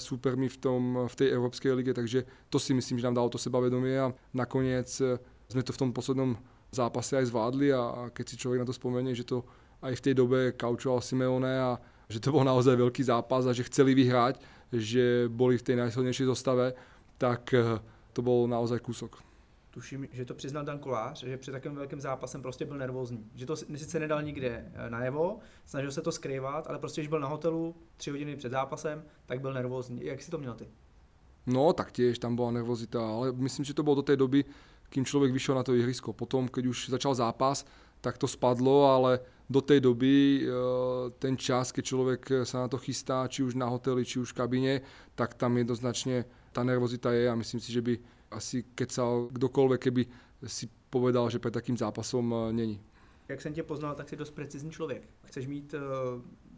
supermi 0.00 0.48
v, 0.48 0.56
tom, 0.56 0.82
v 1.04 1.14
tej 1.14 1.28
Európskej 1.36 1.76
lige, 1.76 1.92
takže 1.92 2.24
to 2.48 2.56
si 2.56 2.72
myslím, 2.72 2.96
že 2.96 3.06
nám 3.06 3.20
dalo 3.20 3.28
to 3.28 3.36
sebavedomie 3.36 4.00
a 4.00 4.08
nakoniec 4.32 4.88
e, 5.04 5.20
sme 5.52 5.60
to 5.60 5.76
v 5.76 5.80
tom 5.84 5.90
poslednom 5.92 6.40
zápase 6.72 7.20
aj 7.20 7.28
zvládli 7.28 7.76
a, 7.76 7.82
a 7.82 8.00
keď 8.08 8.24
si 8.24 8.40
človek 8.40 8.64
na 8.64 8.68
to 8.68 8.74
spomenie, 8.74 9.12
že 9.12 9.28
to 9.28 9.44
aj 9.84 9.92
v 10.00 10.04
tej 10.08 10.14
dobe 10.16 10.56
kaučoval 10.56 11.04
Simeone 11.04 11.52
a 11.52 11.76
že 12.08 12.18
to 12.18 12.32
bol 12.32 12.42
naozaj 12.42 12.74
veľký 12.74 13.06
zápas 13.06 13.44
a 13.44 13.54
že 13.54 13.68
chceli 13.68 13.94
vyhrať, 13.94 14.40
že 14.72 15.28
boli 15.30 15.60
v 15.60 15.66
tej 15.66 15.76
najsilnejšej 15.78 16.26
zostave, 16.26 16.72
tak 17.20 17.52
e, 17.52 17.76
to 18.16 18.24
bol 18.24 18.48
naozaj 18.48 18.80
kúsok 18.80 19.29
tuším, 19.70 20.08
že 20.12 20.24
to 20.24 20.34
přiznal 20.34 20.64
Dan 20.64 20.78
Kolář, 20.78 21.24
že 21.24 21.36
před 21.36 21.52
takovým 21.52 21.76
velkým 21.76 22.00
zápasem 22.00 22.42
prostě 22.42 22.64
byl 22.64 22.78
nervózní. 22.78 23.30
Že 23.34 23.46
to 23.46 23.56
sice 23.56 24.00
nedal 24.00 24.22
nikde 24.22 24.72
eh, 24.74 24.90
najevo, 24.90 25.38
snažil 25.66 25.92
se 25.92 26.02
to 26.02 26.12
skrývat, 26.12 26.66
ale 26.66 26.78
prostě, 26.78 27.00
když 27.00 27.08
byl 27.08 27.20
na 27.20 27.28
hotelu 27.28 27.74
tři 27.96 28.10
hodiny 28.10 28.36
před 28.36 28.52
zápasem, 28.52 29.04
tak 29.26 29.40
byl 29.40 29.52
nervózní. 29.52 30.04
Jak 30.04 30.22
si 30.22 30.30
to 30.30 30.38
měl 30.38 30.54
ty? 30.54 30.68
No, 31.46 31.72
tak 31.72 31.92
tiež 31.92 32.18
tam 32.18 32.36
bola 32.36 32.50
nervozita, 32.50 33.00
ale 33.00 33.32
myslím, 33.32 33.64
že 33.64 33.74
to 33.74 33.82
bolo 33.82 33.94
do 33.94 34.02
tej 34.02 34.16
doby, 34.16 34.44
kým 34.88 35.04
človek 35.04 35.32
vyšiel 35.32 35.54
na 35.56 35.62
to 35.62 35.74
ihrisko. 35.74 36.12
Potom, 36.12 36.48
keď 36.48 36.66
už 36.66 36.88
začal 36.88 37.14
zápas, 37.14 37.64
tak 38.00 38.18
to 38.18 38.28
spadlo, 38.28 38.92
ale 38.92 39.20
do 39.50 39.60
tej 39.60 39.80
doby 39.80 40.44
eh, 40.44 40.48
ten 41.18 41.36
čas, 41.36 41.72
keď 41.72 41.84
človek 41.84 42.22
sa 42.44 42.66
na 42.66 42.68
to 42.68 42.78
chystá, 42.78 43.24
či 43.28 43.42
už 43.42 43.54
na 43.54 43.66
hoteli, 43.66 44.04
či 44.04 44.20
už 44.20 44.32
v 44.32 44.38
kabine, 44.38 44.74
tak 45.14 45.34
tam 45.34 45.56
jednoznačne 45.56 46.28
tá 46.52 46.66
nervozita 46.66 47.14
je 47.14 47.30
a 47.30 47.34
myslím 47.38 47.60
si, 47.62 47.72
že 47.72 47.82
by 47.82 47.94
asi 48.30 48.62
kecal 48.74 49.28
kdokoľvek, 49.32 49.80
keby 49.80 50.02
si 50.46 50.70
povedal, 50.90 51.30
že 51.30 51.38
pred 51.38 51.54
takým 51.54 51.76
zápasom 51.76 52.34
eh, 52.34 52.52
není. 52.52 52.80
Jak 53.28 53.40
jsem 53.40 53.52
tě 53.52 53.62
poznal, 53.62 53.94
tak 53.94 54.08
jsi 54.08 54.16
dost 54.16 54.30
precizní 54.30 54.70
člověk. 54.70 55.02
Chceš 55.24 55.46
mít 55.46 55.74
uh, 55.74 55.80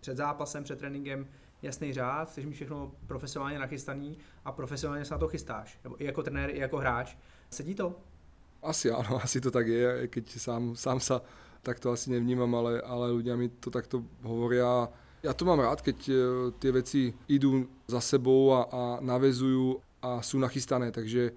před 0.01 0.17
zápasem, 0.17 0.65
před 0.65 0.79
tréninkem 0.79 1.27
jasný 1.63 1.93
řád, 1.93 2.31
chceš 2.31 2.45
mít 2.45 2.53
všechno 2.53 2.93
profesionálně 3.07 3.59
nachystaný 3.59 4.19
a 4.45 4.53
profesionálně 4.53 5.05
se 5.05 5.15
na 5.15 5.19
to 5.19 5.29
chystáš. 5.29 5.81
Nebo 5.85 6.03
i 6.03 6.05
jako 6.05 6.23
trenér, 6.23 6.51
i 6.51 6.59
jako 6.59 6.79
hráč. 6.79 7.17
Sedí 7.51 7.75
to? 7.75 7.95
Asi 8.63 8.91
áno, 8.91 9.19
asi 9.25 9.41
to 9.41 9.51
tak 9.51 9.67
je, 9.67 10.09
keď 10.09 10.39
sám, 10.39 10.77
sám 10.77 11.01
sa 11.01 11.21
takto 11.63 11.91
asi 11.93 12.11
nevnímam, 12.11 12.55
ale, 12.55 12.81
ale 12.81 13.11
ľudia 13.11 13.37
mi 13.37 13.51
to 13.51 13.71
takto 13.71 14.03
hovoria. 14.23 14.89
Ja 15.23 15.35
to 15.35 15.45
mám 15.45 15.61
rád, 15.61 15.83
keď 15.83 15.99
eh, 16.09 16.17
tie 16.59 16.71
veci 16.73 17.01
idú 17.29 17.69
za 17.87 18.01
sebou 18.01 18.55
a, 18.55 18.61
a 18.71 18.83
navezujú 19.03 19.83
a 20.03 20.23
jsou 20.23 20.39
nachystané, 20.39 20.93
takže 20.93 21.31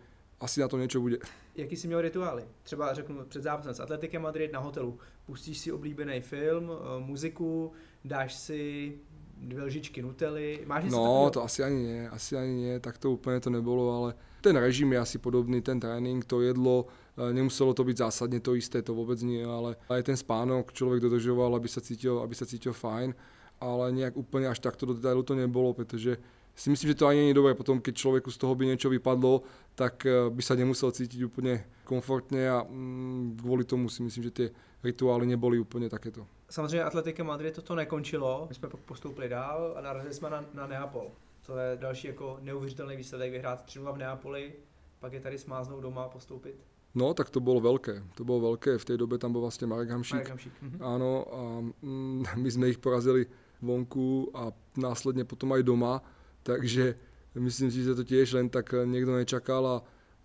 asi 0.46 0.62
na 0.62 0.68
to 0.68 0.78
něco 0.78 1.02
bude. 1.02 1.18
Jaký 1.56 1.76
jsi 1.76 1.88
měl 1.88 2.02
rituály? 2.02 2.44
Třeba 2.64 2.94
řeknu 2.94 3.26
před 3.28 3.44
zápasem 3.44 3.74
s 3.74 3.80
Atletikem 3.80 4.22
Madrid 4.22 4.54
na 4.54 4.60
hotelu. 4.60 5.00
Pustíš 5.26 5.58
si 5.58 5.72
oblíbený 5.72 6.22
film, 6.22 6.72
eh, 6.72 7.00
muziku, 7.06 7.72
dáš 8.06 8.34
si 8.34 8.94
dvě 9.38 9.64
lžičky 9.64 10.02
Nutely, 10.02 10.64
máš 10.66 10.84
něco 10.84 10.96
No, 10.96 11.04
takového? 11.04 11.30
to 11.32 11.44
asi 11.44 11.64
ani 11.64 11.76
nie, 11.84 12.10
asi 12.10 12.38
ani 12.38 12.54
nie, 12.54 12.80
tak 12.80 12.98
to 12.98 13.12
úplně 13.12 13.40
to 13.40 13.50
nebylo, 13.50 13.98
ale 14.04 14.14
ten 14.42 14.56
režim 14.56 14.94
je 14.94 15.00
asi 15.00 15.18
podobný, 15.18 15.62
ten 15.62 15.80
trénink, 15.80 16.26
to 16.26 16.42
jedlo, 16.42 16.86
eh, 17.30 17.34
nemuselo 17.34 17.74
to 17.74 17.84
být 17.84 17.98
zásadně 17.98 18.40
to 18.40 18.56
isté, 18.56 18.82
to 18.82 18.94
vůbec 18.94 19.22
nie, 19.22 19.46
ale 19.46 19.76
aj 19.90 20.04
ten 20.04 20.18
spánok 20.18 20.74
člověk 20.74 21.02
dodržoval, 21.02 21.56
aby 21.56 21.68
se 21.68 21.82
cítil, 21.82 22.20
aby 22.20 22.36
se 22.36 22.46
cítil 22.46 22.74
fajn, 22.74 23.16
ale 23.62 23.92
nějak 23.92 24.18
úplně 24.18 24.48
až 24.48 24.60
takto 24.60 24.86
do 24.86 24.94
detailu 24.94 25.24
to 25.24 25.36
nebylo, 25.36 25.74
protože 25.74 26.18
si 26.56 26.70
myslím, 26.70 26.88
že 26.88 26.96
to 26.96 27.08
ani 27.08 27.20
není 27.20 27.34
dobré 27.34 27.54
potom, 27.54 27.82
keď 27.82 27.96
člověku 27.96 28.32
z 28.32 28.38
toho 28.38 28.56
by 28.56 28.66
něco 28.66 28.90
vypadlo, 28.90 29.42
tak 29.76 30.06
eh, 30.06 30.12
by 30.30 30.42
se 30.42 30.56
nemusel 30.56 30.92
cítit 30.92 31.24
úplně 31.24 31.66
komfortně 31.84 32.50
a 32.50 32.66
mm, 32.70 33.38
kvůli 33.40 33.64
tomu 33.64 33.90
si 33.90 34.04
myslím, 34.04 34.24
že 34.24 34.32
ty 34.32 34.52
rituály 34.84 35.28
neboli 35.28 35.60
úplně 35.60 35.90
takéto. 35.90 36.28
Samozřejmě 36.50 36.84
Atletika 36.84 37.24
Madrid 37.24 37.56
toto 37.56 37.76
nekončilo, 37.76 38.46
my 38.50 38.56
jsme 38.56 38.70
pak 38.70 38.80
postoupili 38.80 39.30
dál 39.30 39.74
a 39.78 39.82
narazili 39.82 40.14
jsme 40.14 40.30
na, 40.30 40.46
na 40.54 40.68
Neapol. 40.68 41.12
To 41.46 41.58
je 41.58 41.78
další 41.78 42.08
jako 42.08 42.38
neuvěřitelný 42.42 42.96
výsledek, 42.96 43.32
vyhrát 43.32 43.64
3 43.64 43.80
v 43.80 43.98
Neapoli, 43.98 44.54
pak 45.00 45.14
je 45.14 45.20
tady 45.20 45.38
smáznout 45.38 45.82
doma 45.82 46.04
a 46.04 46.10
postoupit. 46.10 46.56
No, 46.96 47.14
tak 47.14 47.30
to 47.30 47.40
bylo 47.40 47.60
velké, 47.60 48.04
to 48.16 48.24
bylo 48.24 48.40
velké, 48.40 48.78
v 48.78 48.86
té 48.86 48.98
době 48.98 49.18
tam 49.18 49.32
byl 49.32 49.42
vlastně 49.42 49.68
Marek 49.68 49.90
Hamšík, 49.90 50.14
Marek 50.14 50.30
Hamšík. 50.30 50.54
Mhm. 50.62 50.78
Áno, 50.82 51.26
a 51.34 51.42
mm, 51.82 52.24
my 52.44 52.50
sme 52.52 52.68
ich 52.72 52.80
porazili 52.80 53.28
vonku 53.62 54.32
a 54.32 54.52
následne 54.80 55.28
potom 55.28 55.52
aj 55.52 55.64
doma, 55.64 56.00
takže 56.46 56.96
myslím 57.34 57.74
si, 57.74 57.82
že 57.82 57.98
to 57.98 58.06
tiež 58.06 58.38
len 58.38 58.54
tak 58.54 58.70
niekto 58.86 59.18
nečakal 59.18 59.66
a 59.66 59.76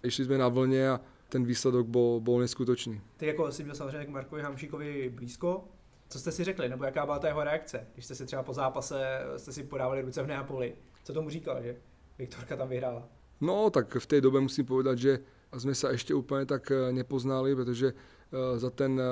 išli 0.05 0.29
sme 0.29 0.37
na 0.37 0.53
vlne 0.53 0.83
a 0.85 1.01
ten 1.33 1.41
výsledok 1.47 1.89
bol, 1.89 2.21
bol 2.21 2.41
neskutočný. 2.45 3.01
Ty 3.17 3.27
jako 3.27 3.53
jsi 3.53 3.65
měl 3.65 3.75
samozřejmě 3.75 4.05
k 4.05 4.09
Markovi 4.09 4.43
Hamšíkovi 4.43 5.13
blízko. 5.15 5.65
Co 6.09 6.19
jste 6.19 6.33
si 6.33 6.45
řekli, 6.45 6.69
nebo 6.69 6.85
jaká 6.85 7.07
byla 7.07 7.19
ta 7.19 7.29
jeho 7.29 7.45
reakce, 7.45 7.87
když 7.95 8.05
jste 8.05 8.15
si 8.15 8.27
třeba 8.27 8.43
po 8.43 8.53
zápase 8.53 9.21
jste 9.37 9.53
si 9.53 9.63
podávali 9.65 10.03
ruce 10.03 10.23
v 10.23 10.27
Neapoli? 10.27 10.75
Co 11.05 11.13
tomu 11.13 11.31
říkal, 11.31 11.63
že 11.63 11.77
Viktorka 12.19 12.57
tam 12.57 12.69
vyhrála? 12.69 13.09
No, 13.41 13.71
tak 13.71 13.97
v 13.97 14.07
tej 14.07 14.21
dobe 14.21 14.41
musím 14.41 14.69
povedať, 14.69 14.99
že 14.99 15.13
sme 15.57 15.73
sa 15.73 15.89
ešte 15.97 16.13
úplne 16.13 16.45
tak 16.45 16.69
eh, 16.69 16.93
nepoznali, 16.93 17.57
pretože 17.57 17.97
eh, 17.97 18.59
za 18.61 18.69
ten 18.71 19.01
eh, 19.01 19.07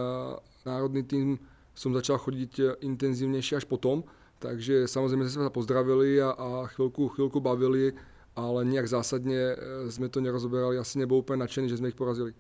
národný 0.68 1.02
tým 1.02 1.40
som 1.78 1.94
začal 1.94 2.18
chodiť 2.18 2.52
eh, 2.58 2.66
intenzívnejšie 2.82 3.62
až 3.62 3.64
potom, 3.64 4.02
takže 4.38 4.86
samozrejme 4.86 5.26
sme 5.26 5.46
sa 5.46 5.52
pozdravili 5.52 6.22
a, 6.22 6.34
a 6.34 6.48
chvíľku, 6.72 7.10
chvíľku 7.14 7.38
bavili, 7.42 7.94
ale 8.38 8.62
nejak 8.64 8.86
zásadne 8.86 9.54
eh, 9.54 9.56
sme 9.90 10.06
to 10.08 10.22
nerozoberali, 10.22 10.78
asi 10.78 10.98
nebol 10.98 11.20
úplne 11.20 11.42
nadšený, 11.42 11.66
že 11.68 11.78
sme 11.78 11.90
ich 11.90 11.98
porazili. 11.98 12.32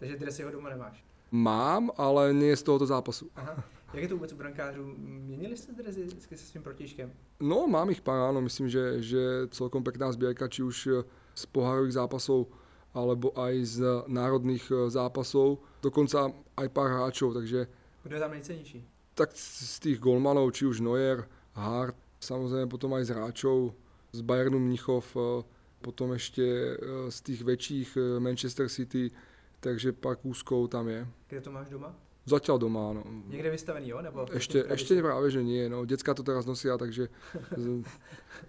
Takže 0.00 0.16
dres 0.16 0.38
jeho 0.40 0.52
doma 0.52 0.72
nemáš. 0.72 1.00
Mám, 1.30 1.92
ale 1.94 2.32
nie 2.34 2.56
z 2.56 2.62
tohoto 2.64 2.88
zápasu. 2.88 3.28
Aha. 3.36 3.62
Jak 3.94 4.02
je 4.02 4.08
to 4.08 4.14
vůbec 4.14 4.32
u 4.32 4.36
brankářů? 4.36 4.94
Měnili 4.98 5.56
jste 5.56 5.72
dresy 5.72 6.04
vždycky 6.04 6.36
se 6.36 6.46
svým 6.46 6.62
protižkem? 6.62 7.12
No, 7.40 7.66
mám 7.66 7.90
ich 7.90 8.00
pár, 8.00 8.30
áno, 8.30 8.40
myslím, 8.40 8.68
že, 8.68 9.02
že 9.02 9.50
celkom 9.50 9.82
pekná 9.82 10.12
zbierka, 10.12 10.48
či 10.48 10.62
už 10.62 10.76
eh, 10.86 11.02
z 11.34 11.46
pohárových 11.46 11.98
zápasov, 11.98 12.46
alebo 12.94 13.34
aj 13.38 13.54
z 13.64 13.76
národných 14.06 14.64
eh, 14.70 14.90
zápasov, 14.90 15.58
dokonca 15.82 16.30
aj 16.56 16.68
pár 16.70 16.88
hráčov, 16.90 17.34
takže 17.34 17.66
Kdo 18.02 18.14
je 18.14 18.20
tam 18.20 18.30
nejcennější? 18.30 18.84
Tak 19.20 19.36
z 19.36 19.76
tých 19.84 19.98
golmanov, 20.00 20.48
či 20.56 20.64
už 20.64 20.80
Neuer, 20.80 21.28
Hart, 21.52 21.92
samozrejme 22.24 22.72
potom 22.72 22.96
aj 22.96 23.04
z 23.04 23.10
hráčov 23.12 23.76
z 24.16 24.20
Bayernu 24.24 24.56
Mnichov, 24.56 25.04
eh, 25.12 25.44
potom 25.84 26.16
ešte 26.16 26.44
eh, 26.44 26.76
z 27.12 27.18
tých 27.20 27.40
väčších 27.44 27.88
eh, 27.96 28.02
Manchester 28.16 28.72
City, 28.72 29.12
takže 29.60 29.92
pár 29.92 30.16
kúskov 30.16 30.72
tam 30.72 30.88
je. 30.88 31.04
Kde 31.28 31.40
to 31.44 31.52
máš 31.52 31.68
doma? 31.68 31.92
Zatiaľ 32.28 32.56
doma, 32.60 32.80
áno. 32.92 33.02
Někde 33.28 33.50
vystavený, 33.50 33.88
jo? 33.88 34.02
Nebo 34.02 34.28
Ešte, 34.32 34.64
ešte 34.68 35.02
práve, 35.02 35.32
že 35.32 35.42
nie. 35.42 35.68
No, 35.68 35.88
decka 35.88 36.14
to 36.14 36.22
teraz 36.22 36.44
nosia, 36.44 36.76
takže 36.76 37.08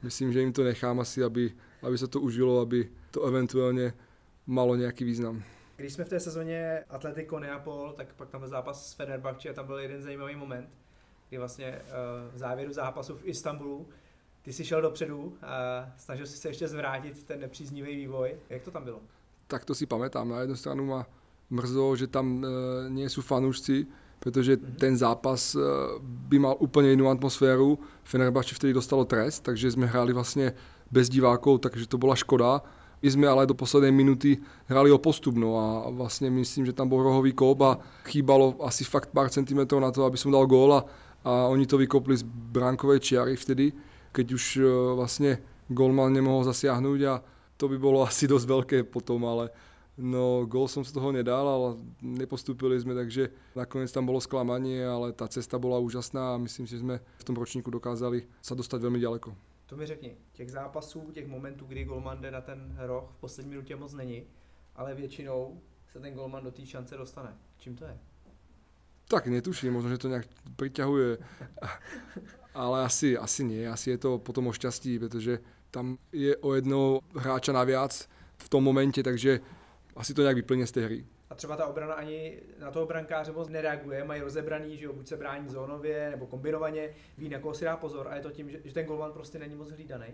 myslím, 0.03 0.33
že 0.33 0.43
im 0.43 0.53
to 0.53 0.63
nechám 0.63 0.99
asi, 0.99 1.23
aby, 1.23 1.55
aby 1.81 1.95
sa 1.97 2.07
to 2.07 2.19
užilo, 2.19 2.59
aby 2.61 2.91
to 3.15 3.23
eventuálne 3.23 3.95
malo 4.45 4.75
nejaký 4.75 5.07
význam. 5.07 5.39
Když 5.81 5.93
jsme 5.93 6.03
v 6.05 6.09
té 6.09 6.19
sezóně 6.19 6.83
Atletico 6.89 7.39
Neapol, 7.39 7.93
tak 7.97 8.13
pak 8.13 8.29
tam 8.29 8.41
byl 8.41 8.49
zápas 8.49 8.89
s 8.89 8.93
Fenerbahce 8.93 9.49
a 9.49 9.53
tam 9.53 9.65
byl 9.65 9.77
jeden 9.77 10.01
zajímavý 10.01 10.35
moment, 10.35 10.69
kdy 11.29 11.37
vlastně 11.37 11.65
eh, 11.65 11.81
v 12.33 12.37
závěru 12.37 12.73
zápasu 12.73 13.15
v 13.15 13.25
Istanbulu 13.25 13.87
ty 14.41 14.53
si 14.53 14.65
šel 14.65 14.81
dopředu 14.81 15.33
a 15.41 15.85
snažil 15.97 16.25
si 16.25 16.37
se 16.37 16.49
ještě 16.49 16.67
zvrátit 16.67 17.23
ten 17.23 17.39
nepříznivý 17.39 17.95
vývoj. 17.95 18.35
Jak 18.49 18.61
to 18.63 18.71
tam 18.71 18.83
bylo? 18.83 19.01
Tak 19.47 19.65
to 19.65 19.75
si 19.75 19.85
pamätám. 19.85 20.29
Na 20.29 20.39
jednu 20.39 20.55
stranu 20.55 20.85
ma 20.85 21.05
mrzelo, 21.49 21.95
že 21.95 22.07
tam 22.07 22.45
e, 22.45 22.47
nie 22.89 23.09
sú 23.09 23.21
fanúšci, 23.25 23.85
pretože 24.21 24.57
Mhm. 24.61 24.75
ten 24.77 24.93
zápas 24.97 25.55
e, 25.57 25.59
by 26.29 26.37
mal 26.39 26.55
úplne 26.61 26.93
inú 26.93 27.09
atmosféru. 27.09 27.81
Fenerbahce 28.05 28.53
vtedy 28.55 28.73
dostalo 28.73 29.05
trest, 29.05 29.43
takže 29.43 29.73
sme 29.73 29.89
hrali 29.89 30.13
vlastne 30.13 30.53
bez 30.93 31.09
divákov, 31.09 31.65
takže 31.65 31.89
to 31.89 31.97
bola 31.97 32.13
škoda. 32.15 32.61
My 33.01 33.09
sme 33.09 33.25
ale 33.25 33.49
do 33.49 33.57
poslednej 33.57 33.89
minuty 33.89 34.37
hrali 34.69 34.93
o 34.93 35.01
postup, 35.01 35.33
no 35.33 35.57
a 35.57 35.65
vlastne 35.89 36.29
myslím, 36.29 36.69
že 36.69 36.77
tam 36.77 36.85
bol 36.85 37.01
rohový 37.01 37.33
kop 37.33 37.57
a 37.65 37.81
chýbalo 38.05 38.61
asi 38.61 38.85
fakt 38.85 39.09
pár 39.09 39.33
centimetrov 39.33 39.81
na 39.81 39.89
to, 39.89 40.05
aby 40.05 40.21
som 40.21 40.29
dal 40.29 40.45
gól 40.45 40.69
a, 40.77 40.81
oni 41.25 41.65
to 41.65 41.77
vykopli 41.81 42.17
z 42.17 42.25
bránkovej 42.25 43.01
čiary 43.01 43.37
vtedy, 43.37 43.73
keď 44.09 44.27
už 44.33 44.43
e, 44.57 44.65
vlastne 44.97 45.37
golman 45.69 46.09
nemohol 46.09 46.45
zasiahnuť 46.49 46.99
a 47.09 47.21
to 47.61 47.69
by 47.69 47.77
bolo 47.77 48.01
asi 48.09 48.29
dosť 48.29 48.45
veľké 48.45 48.77
potom, 48.89 49.21
ale 49.25 49.49
no 49.97 50.45
gól 50.49 50.69
som 50.69 50.85
z 50.85 50.93
toho 50.93 51.09
nedal, 51.13 51.45
ale 51.45 51.81
nepostúpili 52.01 52.77
sme, 52.77 52.97
takže 52.97 53.33
nakoniec 53.57 53.89
tam 53.89 54.05
bolo 54.05 54.21
sklamanie, 54.21 54.81
ale 54.81 55.13
tá 55.13 55.25
cesta 55.25 55.57
bola 55.57 55.81
úžasná 55.81 56.37
a 56.37 56.41
myslím 56.41 56.65
si, 56.65 56.77
že 56.77 56.83
sme 56.85 57.01
v 57.01 57.23
tom 57.25 57.37
ročníku 57.37 57.69
dokázali 57.69 58.25
sa 58.41 58.57
dostať 58.57 58.81
veľmi 58.81 59.01
ďaleko. 59.01 59.50
To 59.71 59.77
mi 59.77 59.85
řekni, 59.85 60.17
těch 60.33 60.51
zápasů, 60.51 61.11
těch 61.11 61.27
momentů, 61.27 61.65
kdy 61.65 61.83
golman 61.83 62.21
jde 62.21 62.31
na 62.31 62.41
ten 62.41 62.75
roh 62.79 63.11
v 63.17 63.19
poslední 63.19 63.49
minutě 63.49 63.75
moc 63.75 63.93
není, 63.93 64.23
ale 64.75 64.95
většinou 64.95 65.61
se 65.91 65.99
ten 65.99 66.13
golman 66.13 66.43
do 66.43 66.51
té 66.51 66.65
šance 66.65 66.97
dostane. 66.97 67.37
Čím 67.57 67.75
to 67.75 67.85
je? 67.85 67.97
Tak 69.07 69.27
netuším, 69.27 69.73
možno, 69.73 69.89
že 69.89 69.97
to 69.97 70.09
nejak 70.09 70.27
priťahuje, 70.55 71.17
ale 72.53 72.83
asi, 72.83 73.17
asi 73.17 73.43
nie, 73.43 73.67
asi 73.67 73.89
je 73.89 73.97
to 73.97 74.19
potom 74.19 74.47
o 74.47 74.53
šťastí, 74.53 74.99
pretože 74.99 75.39
tam 75.71 75.97
je 76.11 76.37
o 76.37 76.53
jednoho 76.53 76.99
hráča 77.15 77.51
naviac 77.55 78.09
v 78.37 78.49
tom 78.49 78.63
momente, 78.63 79.03
takže 79.03 79.39
asi 79.95 80.13
to 80.13 80.23
nejak 80.23 80.35
vyplně 80.35 80.67
z 80.67 80.71
té 80.71 80.81
hry. 80.85 81.05
A 81.31 81.35
třeba 81.35 81.55
ta 81.55 81.67
obrana 81.67 81.93
ani 81.93 82.39
na 82.59 82.71
toho 82.71 82.85
brankáře 82.85 83.31
moc 83.31 83.49
nereaguje, 83.49 84.03
mají 84.03 84.21
rozebraný, 84.21 84.77
že 84.77 84.85
jo, 84.85 84.93
buď 84.93 85.07
se 85.07 85.17
brání 85.17 85.49
zónově 85.49 86.09
nebo 86.09 86.27
kombinovaně, 86.27 86.89
ví 87.17 87.29
na 87.29 87.39
koho 87.39 87.53
si 87.53 87.65
dá 87.65 87.77
pozor 87.77 88.07
a 88.07 88.15
je 88.15 88.21
to 88.21 88.31
tím, 88.31 88.49
že, 88.49 88.61
že 88.63 88.73
ten 88.73 88.85
golman 88.85 89.11
prostě 89.11 89.39
není 89.39 89.55
moc 89.55 89.71
hlídaný. 89.71 90.07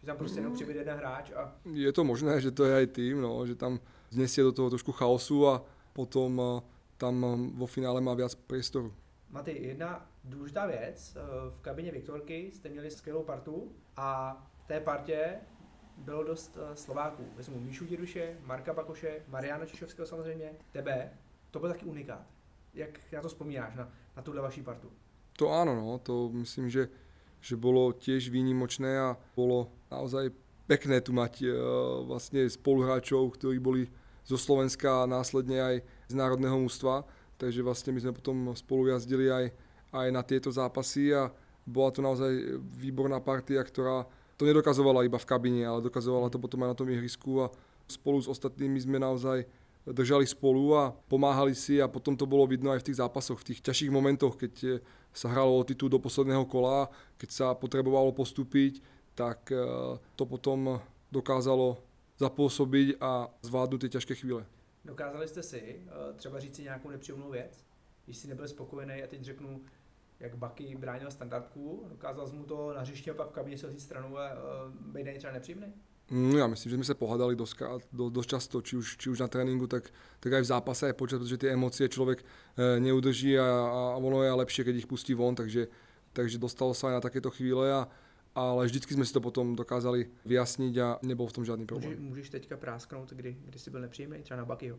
Že 0.00 0.06
tam 0.06 0.16
prostě 0.16 0.38
jenom 0.38 0.54
přibyde 0.54 0.78
jeden 0.80 0.96
hráč 0.96 1.32
a 1.32 1.56
Je 1.72 1.92
to 1.92 2.04
možné, 2.04 2.40
že 2.40 2.50
to 2.50 2.64
je 2.64 2.76
aj 2.76 2.86
tým, 2.86 3.20
no, 3.20 3.46
že 3.46 3.54
tam 3.54 3.80
znesie 4.10 4.44
do 4.44 4.52
toho 4.52 4.70
trošku 4.70 4.92
chaosu 4.92 5.48
a 5.48 5.64
potom 5.92 6.40
eh, 6.40 6.62
tam 6.96 7.24
eh, 7.24 7.58
vo 7.58 7.66
finále 7.66 8.00
má 8.00 8.14
viac 8.14 8.34
priestoru. 8.34 8.94
Maty, 9.30 9.58
jedna 9.66 10.06
důležitá 10.24 10.66
věc, 10.66 11.16
eh, 11.16 11.20
v 11.50 11.60
kabině 11.60 11.92
Viktorky 11.92 12.50
jste 12.54 12.68
měli 12.68 12.90
skvělou 12.90 13.22
partu 13.22 13.72
a 13.96 14.38
v 14.64 14.66
té 14.66 14.80
partě 14.80 15.40
bylo 15.96 16.24
dost 16.24 16.58
eh, 16.60 16.76
Slováků. 16.76 17.24
Vezmu 17.36 17.60
Míšu 17.60 17.84
Děduše, 17.84 18.36
Marka 18.44 18.72
Bakoše, 18.72 19.22
Mariana 19.28 19.66
Čišovského 19.66 20.06
samozřejmě, 20.06 20.50
tebe. 20.72 21.10
To 21.50 21.58
byl 21.58 21.68
taky 21.68 21.84
unikát. 21.84 22.26
Jak 22.74 23.12
na 23.12 23.22
to 23.22 23.28
vzpomínáš, 23.28 23.74
na, 23.74 23.88
na 24.16 24.22
tuhle 24.22 24.42
vaší 24.42 24.62
partu? 24.62 24.90
To 25.36 25.48
áno, 25.52 25.74
no, 25.74 25.98
to 25.98 26.28
myslím, 26.32 26.68
že, 26.68 26.88
že 27.40 27.56
bolo 27.56 27.92
tiež 27.92 28.28
výnimočné 28.28 29.00
a 29.00 29.16
bolo 29.36 29.72
naozaj 29.88 30.28
pekné 30.68 31.00
tu 31.00 31.16
mať 31.16 31.42
e, 31.42 31.48
vlastne 32.04 32.44
spoluhráčov, 32.48 33.36
ktorí 33.40 33.56
boli 33.58 33.88
zo 34.28 34.36
Slovenska 34.36 35.02
a 35.02 35.10
následne 35.10 35.58
aj 35.60 35.76
z 36.08 36.14
národného 36.14 36.56
mústva. 36.60 37.04
Takže 37.40 37.64
vlastne 37.64 37.96
my 37.96 38.00
sme 38.00 38.12
potom 38.16 38.36
spolu 38.54 38.92
jazdili 38.92 39.32
aj, 39.32 39.50
aj 39.92 40.08
na 40.12 40.22
tieto 40.22 40.52
zápasy 40.52 41.10
a 41.16 41.32
bola 41.66 41.90
to 41.90 42.00
naozaj 42.04 42.30
výborná 42.78 43.18
partia, 43.18 43.64
ktorá 43.64 44.06
to 44.42 44.50
nedokazovala 44.50 45.06
iba 45.06 45.22
v 45.22 45.28
kabine, 45.30 45.62
ale 45.62 45.86
dokazovala 45.86 46.26
to 46.26 46.42
potom 46.42 46.66
aj 46.66 46.74
na 46.74 46.78
tom 46.82 46.90
ihrisku 46.90 47.46
a 47.46 47.54
spolu 47.86 48.18
s 48.18 48.26
ostatnými 48.26 48.74
sme 48.82 48.98
naozaj 48.98 49.46
držali 49.86 50.26
spolu 50.26 50.74
a 50.74 50.90
pomáhali 51.06 51.54
si 51.54 51.78
a 51.78 51.86
potom 51.86 52.18
to 52.18 52.26
bolo 52.26 52.42
vidno 52.50 52.74
aj 52.74 52.82
v 52.82 52.86
tých 52.90 52.98
zápasoch, 52.98 53.38
v 53.38 53.54
tých 53.54 53.62
ťažších 53.62 53.94
momentoch, 53.94 54.34
keď 54.34 54.54
eh, 54.66 54.72
sa 55.14 55.30
hralo 55.30 55.54
o 55.54 55.62
titul 55.62 55.86
do 55.86 56.02
posledného 56.02 56.42
kola, 56.50 56.90
keď 57.22 57.30
sa 57.30 57.46
potrebovalo 57.54 58.10
postúpiť, 58.10 58.82
tak 59.14 59.54
eh, 59.54 59.62
to 60.18 60.26
potom 60.26 60.82
dokázalo 61.14 61.78
zapôsobiť 62.18 62.98
a 62.98 63.30
zvládnuť 63.46 63.78
tie 63.86 63.94
ťažké 63.94 64.14
chvíle. 64.18 64.42
Dokázali 64.82 65.28
jste 65.28 65.42
si 65.42 65.62
eh, 65.62 66.14
třeba 66.18 66.38
říct 66.42 66.56
si 66.56 66.62
nějakou 66.62 66.90
nepříjemnou 66.90 67.30
věc, 67.30 67.64
když 68.04 68.16
si 68.16 68.28
nebyl 68.28 68.48
spokojený 68.48 69.02
a 69.02 69.06
teď 69.06 69.22
řeknu, 69.22 69.60
jak 70.22 70.36
Baky 70.36 70.76
bránil 70.76 71.10
standardku, 71.10 71.86
dokázal 71.88 72.28
jsi 72.28 72.36
mu 72.36 72.44
to 72.44 72.72
na 72.74 72.80
hřišti 72.80 73.10
a 73.10 73.14
pak 73.14 73.28
v 73.28 73.32
kabině 73.32 73.58
se 73.58 73.80
stranu 73.80 74.18
a 74.18 74.30
uh, 74.32 74.92
být 74.92 75.04
na 75.04 75.12
třeba 75.18 75.32
nepříjemný? 75.32 75.66
No, 76.10 76.38
já 76.38 76.46
myslím, 76.46 76.70
že 76.70 76.76
jsme 76.76 76.84
se 76.84 76.94
pohádali 76.94 77.36
dost, 77.36 77.62
dost, 77.92 78.12
dost 78.12 78.26
často, 78.26 78.62
či 78.62 78.76
už, 78.76 78.96
či 78.96 79.10
už 79.10 79.20
na 79.20 79.28
tréninku, 79.28 79.66
tak, 79.66 79.90
tak 80.20 80.32
aj 80.32 80.40
v 80.40 80.44
zápase 80.44 80.86
aj 80.86 80.92
počas, 80.92 81.18
protože 81.18 81.38
ty 81.38 81.48
emoce 81.48 81.88
člověk 81.88 82.24
e, 82.56 82.80
neudrží 82.80 83.38
a, 83.38 83.44
a 83.44 83.96
ono 83.96 84.22
je 84.22 84.32
lepší, 84.32 84.62
když 84.62 84.76
ich 84.76 84.86
pustí 84.86 85.14
von, 85.14 85.34
takže, 85.34 85.68
takže 86.12 86.38
dostalo 86.38 86.74
se 86.74 86.86
na 86.86 87.00
takéto 87.00 87.30
chvíle 87.30 87.72
a, 87.72 87.88
ale 88.34 88.66
vždycky 88.66 88.94
jsme 88.94 89.04
si 89.04 89.12
to 89.12 89.20
potom 89.20 89.56
dokázali 89.56 90.10
vyjasnit 90.24 90.78
a 90.78 90.98
nebyl 91.02 91.26
v 91.26 91.32
tom 91.32 91.44
žádný 91.44 91.66
problém. 91.66 91.90
Můžeš, 91.90 92.08
můžeš 92.08 92.30
teďka 92.30 92.56
prásknout, 92.56 93.12
kdy, 93.12 93.36
kdy 93.44 93.58
jsi 93.58 93.70
byl 93.70 93.80
nepříjemný, 93.80 94.22
třeba 94.22 94.38
na 94.38 94.44
Bakyho? 94.44 94.78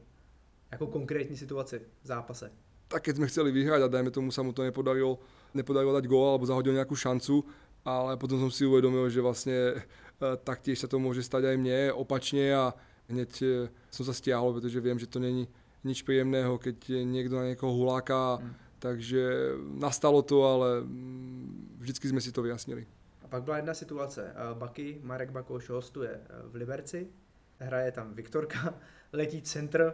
Jako 0.71 0.87
konkrétní 0.87 1.37
situaci 1.37 1.81
v 2.03 2.07
zápase? 2.07 2.51
Tak 2.93 3.03
keď 3.03 3.15
jsme 3.15 3.27
chceli 3.27 3.51
vyhrát 3.51 3.81
a 3.81 3.89
dajme 3.89 4.13
tomu 4.13 4.29
sa 4.29 4.45
mu 4.45 4.53
to 4.53 4.61
nepodarilo, 4.61 5.17
nepodarilo 5.57 5.97
dať 5.97 6.05
gól 6.05 6.29
alebo 6.29 6.45
zahodil 6.45 6.73
nějakou 6.73 6.95
šancu, 6.95 7.45
ale 7.85 8.17
potom 8.17 8.39
jsem 8.39 8.51
si 8.51 8.65
uvědomil, 8.65 9.09
že 9.09 9.21
vlastně 9.21 9.53
e, 9.57 9.73
taktiež 10.43 10.79
se 10.79 10.87
to 10.87 10.99
může 10.99 11.23
stát 11.23 11.43
aj 11.43 11.57
mně 11.57 11.93
opačně 11.93 12.55
a 12.55 12.73
hneď 13.09 13.41
e, 13.41 13.69
jsem 13.91 14.05
se 14.05 14.13
stiahol, 14.13 14.53
protože 14.53 14.81
vím, 14.81 14.99
že 14.99 15.07
to 15.07 15.19
není 15.19 15.47
nič 15.83 16.01
příjemného, 16.01 16.57
keď 16.57 16.91
někdo 17.03 17.37
na 17.37 17.45
někoho 17.45 17.73
huláká, 17.73 18.35
hmm. 18.35 18.53
takže 18.79 19.29
nastalo 19.73 20.21
to, 20.21 20.45
ale 20.45 20.81
mm, 20.81 21.77
vždycky 21.79 22.07
jsme 22.07 22.21
si 22.21 22.31
to 22.31 22.41
vyjasnili. 22.41 22.87
A 23.23 23.27
pak 23.27 23.43
byla 23.43 23.57
jedna 23.57 23.73
situace. 23.73 24.33
Baky, 24.53 25.01
Marek 25.03 25.31
Bakoš 25.31 25.69
hostuje 25.69 26.21
v 26.43 26.55
Liberci, 26.55 27.07
hraje 27.59 27.91
tam 27.91 28.13
Viktorka, 28.13 28.73
letí 29.13 29.41
centr 29.41 29.93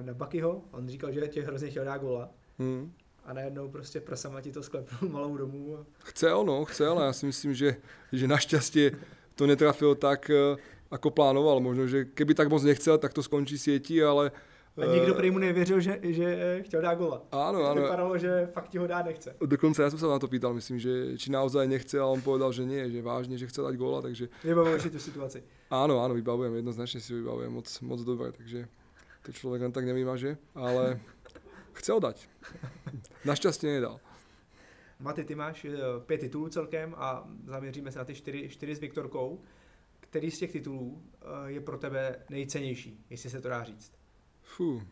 na 0.00 0.14
Bakyho, 0.14 0.64
on 0.70 0.88
říkal, 0.88 1.12
že 1.12 1.28
tě 1.28 1.42
hrozně 1.42 1.70
chtěl 1.70 1.84
dát 1.84 1.98
gola. 1.98 2.30
Hmm 2.58 2.92
a 3.24 3.32
najednou 3.32 3.68
prostě 3.68 4.00
prasama 4.00 4.40
ti 4.40 4.52
to 4.52 4.62
sklepnul 4.62 5.10
malou 5.10 5.36
domů. 5.36 5.78
A... 5.78 5.86
Chce 5.98 6.34
ono, 6.34 6.64
chce, 6.64 6.86
ale 6.86 7.06
já 7.06 7.12
si 7.12 7.26
myslím, 7.26 7.54
že, 7.54 7.76
že 8.12 8.28
naštěstí 8.28 8.90
to 9.34 9.46
netrafilo 9.46 9.94
tak, 9.94 10.30
eh, 10.30 10.56
jako 10.92 11.10
plánoval. 11.10 11.60
Možno, 11.60 11.86
že 11.86 12.04
keby 12.04 12.34
tak 12.34 12.48
moc 12.48 12.62
nechcel, 12.62 12.98
tak 12.98 13.12
to 13.12 13.22
skončí 13.22 13.58
sietí, 13.58 14.02
ale 14.02 14.30
a 14.82 14.94
nikdo 14.94 15.14
prý 15.14 15.30
mu 15.30 15.38
nevěřil, 15.38 15.80
že, 15.80 15.98
že 16.02 16.58
chtěl 16.62 16.82
dát 16.82 16.94
gola. 16.94 17.22
Ano, 17.32 17.62
ano. 17.62 17.82
Vypadalo, 17.82 18.18
že 18.18 18.48
fakt 18.52 18.68
ti 18.68 18.78
ho 18.78 18.86
dát 18.86 19.06
nechce. 19.06 19.36
Dokonce 19.46 19.82
já 19.82 19.90
jsem 19.90 19.98
se 19.98 20.06
na 20.06 20.18
to 20.18 20.28
pýtal, 20.28 20.54
myslím, 20.54 20.78
že 20.78 21.18
či 21.18 21.30
naozaj 21.30 21.68
nechce, 21.68 22.00
a 22.00 22.06
on 22.06 22.22
povedal, 22.22 22.52
že 22.52 22.64
nie, 22.64 22.90
že 22.90 23.02
vážně, 23.02 23.38
že 23.38 23.46
chce 23.46 23.62
dát 23.62 23.76
gola, 23.76 24.02
takže... 24.02 24.28
Vybavuješ 24.44 24.82
si 24.82 24.90
tu 24.90 24.98
situaci. 24.98 25.42
Ano, 25.70 26.04
ano, 26.04 26.14
vybavujem, 26.14 26.54
jednoznačně 26.54 27.00
si 27.00 27.14
vybavujem 27.14 27.52
moc, 27.52 27.80
moc 27.80 28.00
dobře, 28.04 28.32
takže 28.32 28.68
to 29.22 29.32
člověk 29.32 29.62
len 29.62 29.72
tak 29.72 29.84
nevymaže, 29.84 30.36
ale 30.54 31.00
chcel 31.72 32.00
dať. 32.00 32.28
Naštěstí 33.24 33.66
nedal. 33.66 34.00
Maty, 35.00 35.24
ty 35.24 35.34
máš 35.34 35.64
eh, 35.64 35.78
pět 36.06 36.18
titulů 36.18 36.48
celkem 36.48 36.94
a 36.98 37.28
zaměříme 37.46 37.92
se 37.92 37.98
na 37.98 38.04
ty 38.04 38.14
čtyři, 38.14 38.48
čtyři 38.48 38.74
s 38.74 38.80
Viktorkou. 38.80 39.40
Který 40.00 40.30
z 40.30 40.38
těch 40.38 40.52
titulů 40.52 41.02
eh, 41.22 41.50
je 41.50 41.60
pro 41.60 41.78
tebe 41.78 42.16
nejcennější, 42.30 43.04
jestli 43.10 43.30
se 43.30 43.40
to 43.40 43.48
dá 43.48 43.64
říct? 43.64 43.92
Fú, 44.44 44.82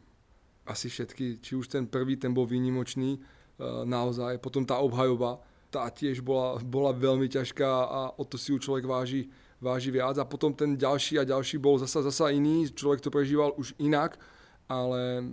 asi 0.66 0.88
všetky, 0.88 1.38
či 1.40 1.56
už 1.56 1.68
ten 1.68 1.86
prvý, 1.86 2.16
ten 2.16 2.34
byl 2.34 2.46
výnimočný, 2.46 3.20
eh, 3.20 3.64
naozaj, 3.84 4.38
potom 4.38 4.66
ta 4.66 4.78
obhajoba, 4.78 5.40
tá 5.70 5.88
tiež 5.88 6.20
bola, 6.20 6.60
bola 6.60 6.92
veľmi 6.92 7.28
ťažká 7.28 7.70
a 7.84 8.00
o 8.20 8.24
to 8.24 8.36
si 8.36 8.52
ju 8.52 8.58
človek 8.58 8.84
váži, 8.84 9.32
váži 9.60 9.90
viac 9.90 10.18
a 10.18 10.28
potom 10.28 10.52
ten 10.52 10.76
ďalší 10.76 11.18
a 11.18 11.24
ďalší 11.24 11.56
bol 11.58 11.78
zasa, 11.78 12.02
zasa 12.02 12.28
iný, 12.28 12.68
človek 12.68 13.00
to 13.00 13.10
prežíval 13.10 13.56
už 13.56 13.74
inak, 13.78 14.20
ale 14.68 15.24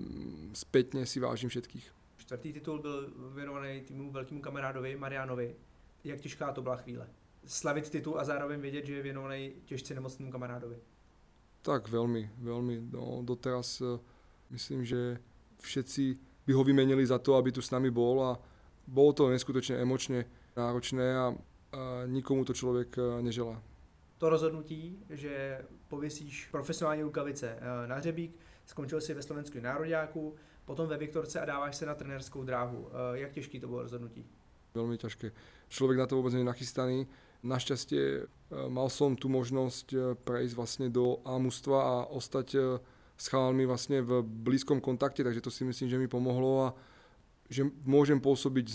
zpětně 0.54 1.06
si 1.06 1.20
vážím 1.20 1.50
všetkých. 1.50 1.92
Čtvrtý 2.18 2.54
titul 2.54 2.80
byl 2.80 3.14
věnovaný 3.34 3.82
týmu 3.82 4.12
velkému 4.12 4.42
kamarádovi 4.42 4.96
Marianovi. 4.96 5.56
Jak 6.04 6.20
těžká 6.20 6.54
to 6.54 6.62
byla 6.62 6.76
chvíle? 6.76 7.08
Slavit 7.46 7.90
titul 7.90 8.20
a 8.20 8.24
zároveň 8.24 8.60
vědět, 8.62 8.86
že 8.86 8.96
je 8.96 9.02
věnovaný 9.02 9.52
těžce 9.66 9.94
nemocnému 9.96 10.32
kamarádovi. 10.32 10.78
Tak 11.62 11.88
velmi, 11.88 12.32
velmi. 12.38 12.82
No, 12.92 13.22
doteraz 13.24 13.82
uh, 13.82 14.00
myslím, 14.50 14.86
že 14.86 15.20
všetci 15.62 16.18
by 16.48 16.54
ho 16.54 16.64
vymenili 16.64 17.06
za 17.06 17.20
to, 17.20 17.36
aby 17.36 17.52
tu 17.52 17.62
s 17.62 17.72
nami 17.72 17.92
bol 17.92 18.24
a 18.24 18.40
bolo 18.88 19.14
to 19.14 19.30
neskutočne 19.30 19.78
emočne 19.78 20.26
náročné 20.58 21.18
a, 21.18 21.36
a 21.72 22.04
nikomu 22.06 22.46
to 22.46 22.54
člověk 22.54 22.98
uh, 22.98 23.22
neželá. 23.22 23.64
To 24.18 24.30
rozhodnutí, 24.30 25.00
že 25.10 25.62
pověsíš 25.88 26.48
profesionální 26.52 27.04
rukavice 27.04 27.56
uh, 27.56 27.88
na 27.88 27.96
hřebík, 27.96 28.40
skončil 28.66 29.02
si 29.02 29.14
ve 29.14 29.22
slovenském 29.22 29.64
nároďáku, 29.64 30.36
potom 30.70 30.88
ve 30.88 30.98
Viktorce 30.98 31.40
a 31.40 31.46
dáváš 31.46 31.76
se 31.76 31.86
na 31.86 31.96
trenérskou 31.96 32.44
dráhu. 32.44 32.90
Eh, 32.90 33.20
jak 33.20 33.32
těžký 33.32 33.60
to 33.60 33.68
bylo 33.68 33.82
rozhodnutí? 33.82 34.26
Velmi 34.74 34.98
těžké. 34.98 35.32
Člověk 35.68 36.00
na 36.00 36.08
to 36.08 36.16
vůbec 36.16 36.34
není 36.34 36.46
nachystaný. 36.46 37.08
Naštěstí 37.44 38.00
eh, 38.00 38.26
mal 38.70 38.90
som 38.90 39.16
tu 39.16 39.30
možnost 39.30 39.94
eh, 39.94 40.16
prejsť 40.16 40.56
vlastně 40.56 40.90
do 40.90 41.18
A 41.26 41.38
a 41.76 42.06
ostať 42.06 42.56
s 43.18 43.28
chalami 43.28 43.66
vlastně 43.66 44.02
v 44.02 44.22
blízkom 44.22 44.82
kontakte, 44.82 45.24
takže 45.24 45.42
to 45.42 45.52
si 45.52 45.64
myslím, 45.64 45.90
že 45.90 45.98
mi 45.98 46.08
pomohlo 46.08 46.64
a 46.66 46.76
že 47.50 47.66
môžem 47.84 48.22
pôsobiť 48.22 48.72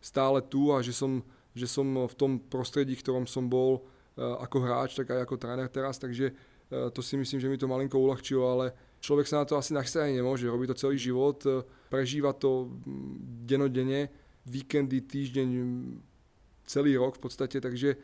stále 0.00 0.42
tu 0.42 0.72
a 0.72 0.82
že 0.82 0.92
som, 0.92 1.22
že 1.54 1.68
som 1.68 2.08
v 2.08 2.14
tom 2.14 2.40
prostredí, 2.40 2.96
v 2.96 3.02
ktorom 3.04 3.26
som 3.28 3.46
bol 3.46 3.84
ako 4.16 4.58
hráč, 4.58 4.96
tak 4.96 5.10
aj 5.10 5.22
ako 5.22 5.36
tréner 5.36 5.68
teraz, 5.68 6.00
takže 6.00 6.32
to 6.92 7.02
si 7.02 7.16
myslím, 7.16 7.40
že 7.40 7.48
mi 7.48 7.58
to 7.58 7.68
malinko 7.68 8.00
uľahčilo, 8.00 8.48
ale 8.48 8.72
člověk 9.04 9.28
se 9.28 9.36
na 9.36 9.44
to 9.44 9.56
asi 9.56 9.74
nachystat 9.74 10.06
nemůže, 10.06 10.50
robí 10.50 10.66
to 10.66 10.74
celý 10.74 10.98
život, 10.98 11.46
eh, 11.46 11.62
prežívá 11.88 12.32
to 12.32 12.64
mm, 12.64 13.18
denodenne, 13.44 14.08
víkendy, 14.46 15.00
týždeň, 15.00 15.48
celý 16.66 16.96
rok 16.96 17.14
v 17.14 17.18
podstatě, 17.18 17.60
takže 17.60 17.96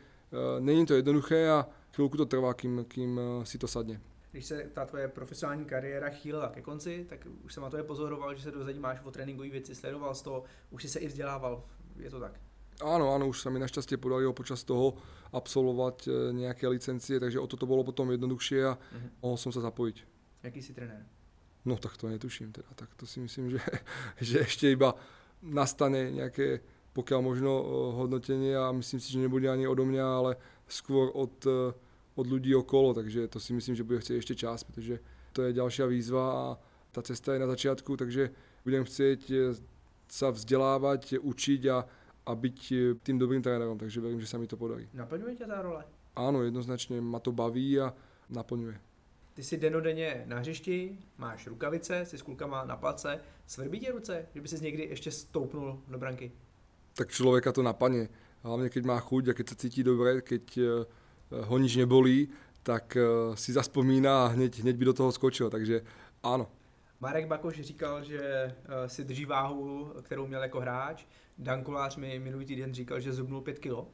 není 0.59 0.85
to 0.85 0.93
jednoduché 0.93 1.49
a 1.49 1.67
chvilku 1.93 2.17
to 2.17 2.25
trvá, 2.25 2.53
kým, 2.53 2.85
kým 2.87 3.17
uh, 3.17 3.43
si 3.43 3.57
to 3.57 3.67
sadne. 3.67 4.01
Když 4.31 4.45
se 4.45 4.69
ta 4.73 4.85
tvoje 4.85 5.07
profesionální 5.07 5.65
kariéra 5.65 6.09
chýlila 6.09 6.49
ke 6.49 6.61
konci, 6.61 7.05
tak 7.09 7.27
už 7.43 7.53
jsem 7.53 7.63
na 7.63 7.69
to 7.69 7.77
je 7.77 7.83
pozoroval, 7.83 8.35
že 8.35 8.43
se 8.43 8.51
dozajímáš 8.51 9.01
o 9.03 9.11
tréninkové 9.11 9.49
věci, 9.49 9.75
sledoval 9.75 10.15
z 10.15 10.21
toho, 10.21 10.43
už 10.69 10.81
si 10.81 10.89
se 10.89 10.99
i 10.99 11.07
vzdělával, 11.07 11.63
je 11.99 12.09
to 12.09 12.19
tak? 12.19 12.39
Áno, 12.81 13.13
áno, 13.13 13.29
už 13.29 13.45
sa 13.45 13.53
mi 13.53 13.61
našťastie 13.61 14.01
podarilo 14.01 14.33
počas 14.33 14.65
toho 14.65 14.97
absolvovať 15.29 16.09
nejaké 16.33 16.65
licencie, 16.65 17.21
takže 17.21 17.37
o 17.37 17.45
toto 17.45 17.69
bolo 17.69 17.85
potom 17.85 18.09
jednoduchšie 18.09 18.59
a 18.65 18.73
uh-huh. 18.73 19.09
mohol 19.21 19.37
som 19.37 19.53
sa 19.53 19.61
zapojiť. 19.61 19.97
Jaký 20.43 20.61
jsi 20.61 20.73
trenér? 20.73 21.05
No 21.65 21.77
tak 21.77 21.97
to 21.97 22.09
netuším 22.09 22.51
teda, 22.51 22.67
tak 22.75 22.89
to 22.95 23.05
si 23.05 23.19
myslím, 23.19 23.49
že, 23.49 23.59
že 24.21 24.37
ještě 24.39 24.71
iba 24.71 24.95
nastane 25.41 26.11
nějaké, 26.11 26.59
pokiaľ 26.93 27.19
možno 27.23 27.51
eh, 27.51 27.65
hodnotenie 27.95 28.53
a 28.55 28.71
myslím 28.71 28.99
si, 28.99 29.11
že 29.11 29.23
nebude 29.23 29.47
ani 29.49 29.67
odo 29.67 29.85
mňa, 29.85 30.05
ale 30.05 30.31
skôr 30.67 31.11
od, 31.13 31.35
eh, 31.47 31.73
od 32.15 32.25
ľudí 32.27 32.55
okolo, 32.55 32.93
takže 32.93 33.27
to 33.27 33.39
si 33.39 33.53
myslím, 33.53 33.75
že 33.75 33.87
bude 33.87 33.99
chcieť 33.99 34.17
ešte 34.17 34.35
čas, 34.35 34.63
protože 34.63 34.99
to 35.31 35.47
je 35.47 35.53
ďalšia 35.53 35.85
výzva 35.87 36.25
a 36.31 36.43
ta 36.91 37.01
cesta 37.01 37.33
je 37.33 37.39
na 37.39 37.47
začiatku, 37.47 37.97
takže 37.97 38.31
budem 38.63 38.83
chcieť 38.83 39.21
eh, 39.31 39.55
sa 40.11 40.27
vzdelávať, 40.27 41.23
učiť 41.23 41.61
a, 41.71 41.87
a 42.27 42.31
byť 42.35 42.57
tým 42.99 43.15
dobrým 43.15 43.39
trénerom, 43.39 43.79
takže 43.79 44.03
verím, 44.03 44.19
že 44.19 44.27
sa 44.27 44.35
mi 44.35 44.43
to 44.43 44.59
podarí. 44.59 44.91
Naplňuje 44.91 45.39
ťa 45.39 45.47
tá 45.47 45.63
role? 45.63 45.87
Áno, 46.19 46.43
jednoznačne 46.43 46.99
ma 46.99 47.23
to 47.23 47.31
baví 47.31 47.79
a 47.79 47.95
naplňuje. 48.27 48.75
Ty 49.33 49.43
jsi 49.43 49.57
denodenně 49.57 50.23
na 50.27 50.39
hřišti, 50.39 50.99
máš 51.17 51.47
rukavice, 51.47 52.05
jsi 52.05 52.17
s 52.17 52.21
klukama 52.21 52.65
na 52.65 52.75
place, 52.75 53.19
svrbí 53.47 53.79
tě 53.79 53.91
ruce, 53.91 54.25
že 54.35 54.41
by 54.41 54.47
si 54.47 54.63
někdy 54.63 54.83
ještě 54.83 55.11
stoupnul 55.11 55.81
do 55.87 55.97
branky? 55.97 56.31
Tak 57.01 57.11
člověka 57.11 57.51
to 57.51 57.63
napadne. 57.63 58.07
Hlavně 58.43 58.69
keď 58.69 58.85
má 58.85 58.99
chuť 58.99 59.27
a 59.27 59.33
keď 59.33 59.49
se 59.49 59.55
cítí 59.55 59.83
dobře, 59.83 60.21
keď 60.21 60.57
uh, 60.57 61.45
ho 61.45 61.57
nič 61.57 61.75
nebolí, 61.75 62.29
tak 62.63 62.97
uh, 62.97 63.35
si 63.35 63.53
zaspomíná 63.53 64.25
a 64.25 64.27
hneď, 64.27 64.59
hneď 64.59 64.75
by 64.75 64.85
do 64.85 64.93
toho 64.93 65.11
skočil, 65.11 65.49
takže 65.49 65.81
ano. 66.23 66.47
Marek 66.99 67.27
Bakoš 67.27 67.61
říkal, 67.61 68.03
že 68.03 68.21
uh, 68.45 68.87
si 68.87 69.03
drží 69.03 69.25
váhu, 69.25 69.93
kterou 70.01 70.27
měl 70.27 70.41
jako 70.41 70.59
hráč. 70.59 71.05
Dan 71.37 71.63
Kolář 71.63 71.97
mi 71.97 72.19
minulý 72.19 72.45
týden 72.45 72.73
říkal, 72.73 72.99
že 72.99 73.13
zubnul 73.13 73.41
5 73.41 73.59
kilo. 73.59 73.87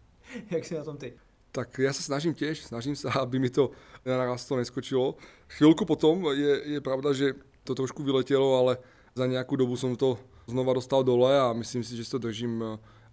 Jak 0.50 0.64
jsi 0.64 0.74
na 0.74 0.84
tom 0.84 0.96
ty? 0.96 1.12
tak 1.52 1.78
já 1.78 1.92
se 1.92 2.02
snažím 2.02 2.34
těž, 2.34 2.64
snažím 2.64 2.96
se, 2.96 3.08
aby 3.20 3.38
mi 3.38 3.50
to 3.50 3.70
naraz 4.06 4.44
to 4.44 4.56
neskočilo. 4.56 5.14
Chvilku 5.48 5.84
potom 5.84 6.26
je, 6.32 6.62
je 6.64 6.80
pravda, 6.80 7.12
že 7.12 7.34
to 7.64 7.74
trošku 7.74 8.02
vyletělo, 8.02 8.58
ale 8.58 8.78
za 9.14 9.26
nějakou 9.26 9.56
dobu 9.56 9.76
jsem 9.76 9.96
to 9.96 10.18
znova 10.46 10.72
dostal 10.72 11.04
dole 11.04 11.40
a 11.40 11.52
myslím 11.52 11.84
si, 11.84 11.96
že 11.96 12.10
to 12.10 12.18
držím 12.18 12.64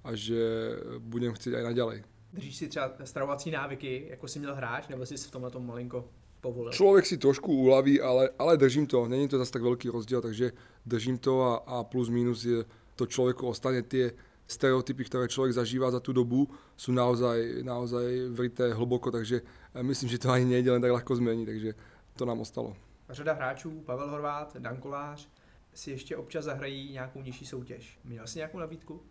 a 0.04 0.16
že 0.16 0.70
budem 1.00 1.34
chtít 1.34 1.54
i 1.54 1.64
naďalej. 1.64 2.04
Držíš 2.34 2.56
si 2.56 2.68
třeba 2.68 2.92
stravovací 3.04 3.52
návyky, 3.52 4.08
jako 4.10 4.28
jsi 4.28 4.40
měl 4.40 4.56
hráč, 4.56 4.88
nebo 4.88 5.06
jsi 5.06 5.18
v 5.18 5.32
tomhle 5.32 5.52
tom 5.52 5.68
malinko 5.68 6.06
povolil? 6.42 6.72
Člověk 6.72 7.06
si 7.06 7.18
trošku 7.18 7.54
ulaví, 7.54 8.02
ale, 8.02 8.30
ale 8.40 8.58
držím 8.58 8.88
to. 8.88 9.08
Není 9.08 9.28
to 9.28 9.38
zase 9.38 9.52
tak 9.52 9.62
velký 9.62 9.90
rozdíl, 9.90 10.22
takže 10.22 10.52
držím 10.86 11.18
to 11.18 11.42
a, 11.44 11.56
a 11.56 11.84
plus 11.84 12.10
minus 12.10 12.46
je 12.46 12.66
to 12.96 13.06
člověku 13.06 13.48
ostane 13.48 13.82
tie 13.82 14.12
stereotypy, 14.48 15.04
které 15.06 15.28
člověk 15.28 15.54
zažívá 15.54 15.92
za 15.92 16.00
tu 16.00 16.14
dobu, 16.14 16.48
jsou 16.78 16.92
naozaj, 16.92 17.64
naozaj 17.64 18.28
vrité 18.30 18.74
hluboko, 18.74 19.12
takže 19.12 19.42
eh, 19.76 19.84
myslím, 19.84 20.10
že 20.10 20.18
to 20.20 20.32
ani 20.32 20.46
nejde 20.46 20.72
len 20.72 20.82
tak 20.82 20.92
ľahko 20.92 21.16
změnit, 21.16 21.46
takže 21.46 21.74
to 22.16 22.26
nám 22.26 22.40
ostalo. 22.40 22.76
Řada 23.10 23.34
hráčů, 23.34 23.82
Pavel 23.86 24.10
Horvát, 24.10 24.58
Dan 24.60 24.78
Kolář, 24.78 25.30
si 25.74 25.92
ještě 25.92 26.18
občas 26.18 26.46
zahrají 26.46 26.92
nějakou 26.92 27.22
nižší 27.22 27.46
soutěž. 27.46 28.00
Měl 28.04 28.28
jsi 28.28 28.40
nějakou 28.40 28.60
nabídku? 28.60 29.02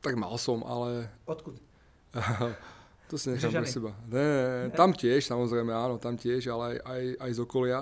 Tak 0.00 0.14
mal 0.14 0.38
som, 0.38 0.64
ale... 0.66 1.10
Odkud? 1.24 1.62
To 3.06 3.18
si 3.18 3.30
nechám 3.30 3.52
pre 3.52 3.66
seba. 3.66 3.94
Ne, 4.10 4.70
tam 4.74 4.90
tiež, 4.90 5.30
samozrejme, 5.30 5.70
áno, 5.70 5.94
tam 5.94 6.18
tiež, 6.18 6.50
ale 6.50 6.64
aj, 6.66 6.76
aj, 6.82 7.02
aj 7.22 7.30
z 7.30 7.38
okolia. 7.38 7.78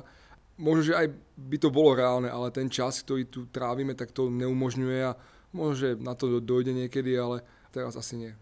Možno, 0.60 0.82
že 0.84 0.92
aj 0.92 1.06
by 1.40 1.56
to 1.56 1.72
bolo 1.72 1.96
reálne, 1.96 2.28
ale 2.28 2.52
ten 2.52 2.68
čas, 2.68 3.00
ktorý 3.00 3.24
tu 3.24 3.48
trávime, 3.48 3.96
tak 3.96 4.12
to 4.12 4.28
neumožňuje 4.28 5.00
a 5.00 5.16
možno, 5.56 5.74
že 5.80 5.88
na 5.96 6.12
to 6.12 6.44
dojde 6.44 6.76
niekedy, 6.76 7.16
ale 7.16 7.40
teraz 7.72 7.96
asi 7.96 8.20
nie. 8.20 8.32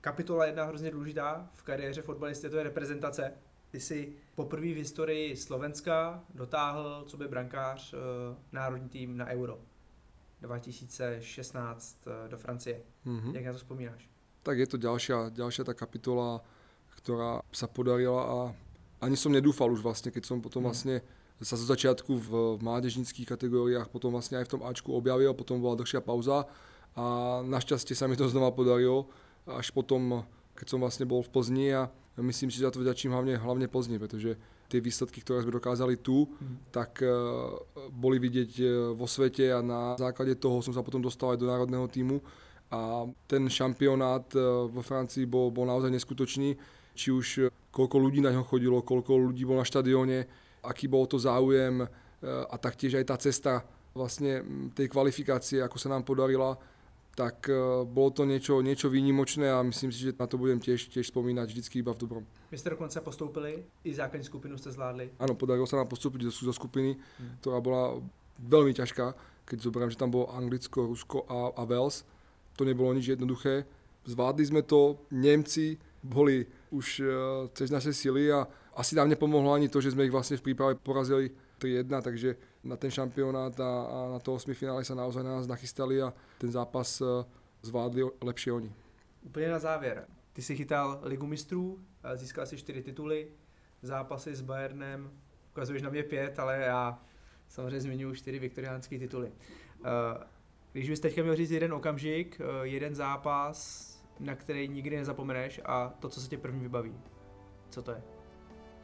Kapitola 0.00 0.46
jedna 0.46 0.64
hrozně 0.64 0.90
důležitá 0.90 1.48
v 1.52 1.62
kariéře 1.62 2.02
fotbalisty, 2.02 2.50
to 2.50 2.56
je 2.56 2.62
reprezentace. 2.62 3.32
Ty 3.70 3.80
jsi 3.80 4.12
poprvé 4.34 4.66
v 4.66 4.76
historii 4.76 5.36
Slovenska 5.36 6.24
dotáhl, 6.34 7.04
co 7.06 7.16
by 7.16 7.28
brankář, 7.28 7.94
eh, 7.94 8.36
národní 8.52 8.88
tým 8.88 9.16
na 9.16 9.26
Euro 9.26 9.58
2016 10.40 11.98
eh, 12.06 12.28
do 12.28 12.38
Francie. 12.38 12.80
Mm-hmm. 13.06 13.34
Jak 13.34 13.44
na 13.44 13.52
to 13.52 13.58
vzpomínáš? 13.58 14.08
Tak 14.42 14.58
je 14.58 14.66
to 14.66 14.76
ďalšia, 14.80 15.36
ďalšia 15.36 15.68
tá 15.68 15.76
kapitola, 15.76 16.40
ktorá 16.96 17.44
sa 17.52 17.68
podarila 17.68 18.22
a 18.24 18.36
ani 19.04 19.16
som 19.16 19.32
nedúfal 19.32 19.68
už 19.68 19.84
vlastne, 19.84 20.08
keď 20.08 20.24
som 20.24 20.40
potom 20.40 20.64
mm. 20.64 20.66
vlastne 20.66 20.96
sa 21.40 21.56
zo 21.56 21.64
začiatku 21.68 22.12
v, 22.16 22.28
v 22.56 22.60
mládežnických 22.64 23.28
kategóriách, 23.28 23.88
potom 23.88 24.12
vlastne 24.12 24.40
aj 24.40 24.48
v 24.48 24.52
tom 24.56 24.62
Ačku 24.64 24.92
objavil, 24.92 25.32
potom 25.32 25.60
bola 25.60 25.76
dlhšia 25.76 26.04
pauza 26.04 26.44
a 26.96 27.04
našťastie 27.44 27.96
sa 27.96 28.08
mi 28.08 28.16
to 28.16 28.28
znova 28.28 28.52
podarilo, 28.52 29.08
až 29.48 29.72
potom, 29.72 30.24
keď 30.56 30.66
som 30.68 30.80
vlastne 30.84 31.08
bol 31.08 31.24
v 31.24 31.32
Plzni 31.32 31.68
a 31.72 31.88
myslím 32.18 32.50
si, 32.50 32.58
že 32.58 32.66
za 32.66 32.74
to 32.74 32.82
vďačím 32.82 33.14
hlavne, 33.14 33.38
hlavne 33.38 33.70
Plzni, 33.70 34.02
pretože 34.02 34.34
tie 34.70 34.78
výsledky, 34.82 35.22
ktoré 35.22 35.42
sme 35.42 35.54
dokázali 35.54 35.98
tu, 35.98 36.26
mm. 36.26 36.70
tak 36.70 37.02
uh, 37.02 37.58
boli 37.90 38.22
vidieť 38.22 38.50
e, 38.62 38.64
vo 38.94 39.10
svete 39.10 39.50
a 39.50 39.58
na 39.58 39.98
základe 39.98 40.38
toho 40.38 40.62
som 40.62 40.70
sa 40.70 40.86
potom 40.86 41.02
dostal 41.02 41.34
aj 41.34 41.42
do 41.42 41.50
národného 41.50 41.90
týmu 41.90 42.22
a 42.70 43.02
ten 43.26 43.50
šampionát 43.50 44.30
uh, 44.38 44.70
vo 44.70 44.78
Francii 44.78 45.26
bol, 45.26 45.50
bol 45.50 45.66
naozaj 45.66 45.90
neskutočný, 45.90 46.54
či 46.94 47.10
už 47.10 47.50
koľko 47.74 47.96
ľudí 47.98 48.22
na 48.22 48.30
ňo 48.30 48.46
chodilo, 48.46 48.78
koľko 48.86 49.30
ľudí 49.30 49.42
bol 49.42 49.58
na 49.58 49.66
štadióne, 49.66 50.26
aký 50.62 50.86
bol 50.86 51.06
to 51.10 51.18
záujem 51.18 51.86
a 52.20 52.56
taktiež 52.60 53.00
aj 53.00 53.06
tá 53.08 53.16
cesta 53.16 53.64
vlastne 53.96 54.44
tej 54.76 54.92
kvalifikácie, 54.92 55.64
ako 55.64 55.80
sa 55.80 55.88
nám 55.88 56.04
podarila, 56.04 56.54
tak 57.20 57.52
e, 57.52 57.84
bolo 57.84 58.08
to 58.16 58.24
niečo, 58.24 58.64
niečo 58.64 58.88
výnimočné 58.88 59.52
a 59.52 59.60
myslím 59.60 59.92
si, 59.92 60.08
že 60.08 60.16
na 60.16 60.24
to 60.24 60.40
budem 60.40 60.56
tiež, 60.56 60.88
tiež 60.88 61.12
spomínať 61.12 61.52
vždycky 61.52 61.84
iba 61.84 61.92
v 61.92 62.00
dobrom. 62.00 62.24
Vy 62.48 62.56
ste 62.56 62.72
dokonce 62.72 63.04
postoupili, 63.04 63.60
i 63.84 63.92
základní 63.92 64.24
skupinu 64.24 64.56
ste 64.56 64.72
zvládli? 64.72 65.20
Áno, 65.20 65.36
podarilo 65.36 65.68
sa 65.68 65.76
nám 65.76 65.92
postúpiť 65.92 66.24
do, 66.24 66.32
do 66.32 66.52
skupiny, 66.56 66.96
hmm. 66.96 67.44
ktorá 67.44 67.60
bola 67.60 68.00
veľmi 68.40 68.72
ťažká, 68.72 69.12
keď 69.44 69.58
zoberiem, 69.60 69.92
že 69.92 70.00
tam 70.00 70.08
bolo 70.08 70.32
Anglicko, 70.32 70.88
Rusko 70.88 71.28
a, 71.28 71.52
a 71.60 71.62
Wales. 71.68 72.08
To 72.56 72.64
nebolo 72.64 72.96
nič 72.96 73.12
jednoduché. 73.12 73.68
Zvládli 74.08 74.44
sme 74.48 74.64
to, 74.64 75.04
Nemci 75.12 75.76
boli 76.00 76.48
už 76.72 76.86
uh, 77.04 77.08
cez 77.52 77.68
naše 77.68 77.92
sily 77.92 78.32
a 78.32 78.48
asi 78.72 78.96
nám 78.96 79.12
nepomohlo 79.12 79.52
ani 79.52 79.68
to, 79.68 79.84
že 79.84 79.92
sme 79.92 80.08
ich 80.08 80.14
vlastne 80.14 80.40
v 80.40 80.46
príprave 80.48 80.80
porazili 80.80 81.28
3-1, 81.60 82.00
takže 82.00 82.30
na 82.64 82.76
ten 82.76 82.90
šampionát 82.90 83.60
a, 83.60 83.82
a 83.82 84.08
na 84.12 84.18
to 84.18 84.34
osmi 84.34 84.54
finále 84.54 84.84
sa 84.84 84.94
naozaj 84.94 85.24
na 85.24 85.36
nás 85.36 85.46
nachystali 85.46 86.02
a 86.02 86.12
ten 86.38 86.52
zápas 86.52 87.00
uh, 87.00 87.24
zvládli 87.62 88.02
lepšie 88.22 88.52
oni. 88.52 88.72
Úplně 89.22 89.48
na 89.48 89.58
závěr. 89.58 90.06
Ty 90.32 90.42
si 90.42 90.56
chytal 90.56 91.00
ligu 91.02 91.26
mistrů, 91.26 91.78
získal 92.14 92.46
si 92.46 92.56
čtyři 92.56 92.82
tituly, 92.82 93.28
zápasy 93.82 94.34
s 94.34 94.40
Bayernem, 94.40 95.10
ukazuješ 95.52 95.82
na 95.82 95.90
mě 95.90 96.02
pět, 96.02 96.38
ale 96.38 96.58
já 96.58 97.02
samozřejmě 97.48 97.80
zmiňuji 97.80 98.14
čtyři 98.14 98.38
viktoriánské 98.38 98.98
tituly. 98.98 99.32
Eh, 99.84 100.26
když 100.72 100.90
bys 100.90 101.00
teďka 101.00 101.22
měl 101.22 101.36
říct 101.36 101.50
jeden 101.50 101.72
okamžik, 101.72 102.40
eh, 102.40 102.66
jeden 102.66 102.94
zápas, 102.94 103.90
na 104.20 104.34
který 104.34 104.68
nikdy 104.68 104.96
nezapomeneš 104.96 105.60
a 105.64 105.88
to, 105.88 106.08
co 106.08 106.20
se 106.20 106.28
tě 106.28 106.38
první 106.38 106.60
vybaví. 106.60 106.94
Co 107.70 107.82
to 107.82 107.90
je? 107.90 108.02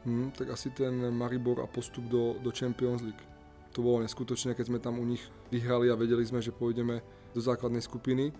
Hmm, 0.05 0.31
tak 0.31 0.49
asi 0.49 0.69
ten 0.69 1.17
Maribor 1.17 1.61
a 1.61 1.67
postup 1.67 2.03
do, 2.03 2.35
do 2.39 2.51
Champions 2.59 3.01
League. 3.01 3.36
To 3.77 3.85
bolo 3.85 4.01
neskutočné, 4.01 4.57
keď 4.57 4.65
sme 4.73 4.79
tam 4.81 4.97
u 4.97 5.05
nich 5.05 5.21
vyhrali 5.53 5.93
a 5.93 5.99
vedeli 5.99 6.25
sme, 6.25 6.41
že 6.41 6.49
pôjdeme 6.49 7.05
do 7.37 7.39
základnej 7.39 7.85
skupiny, 7.85 8.33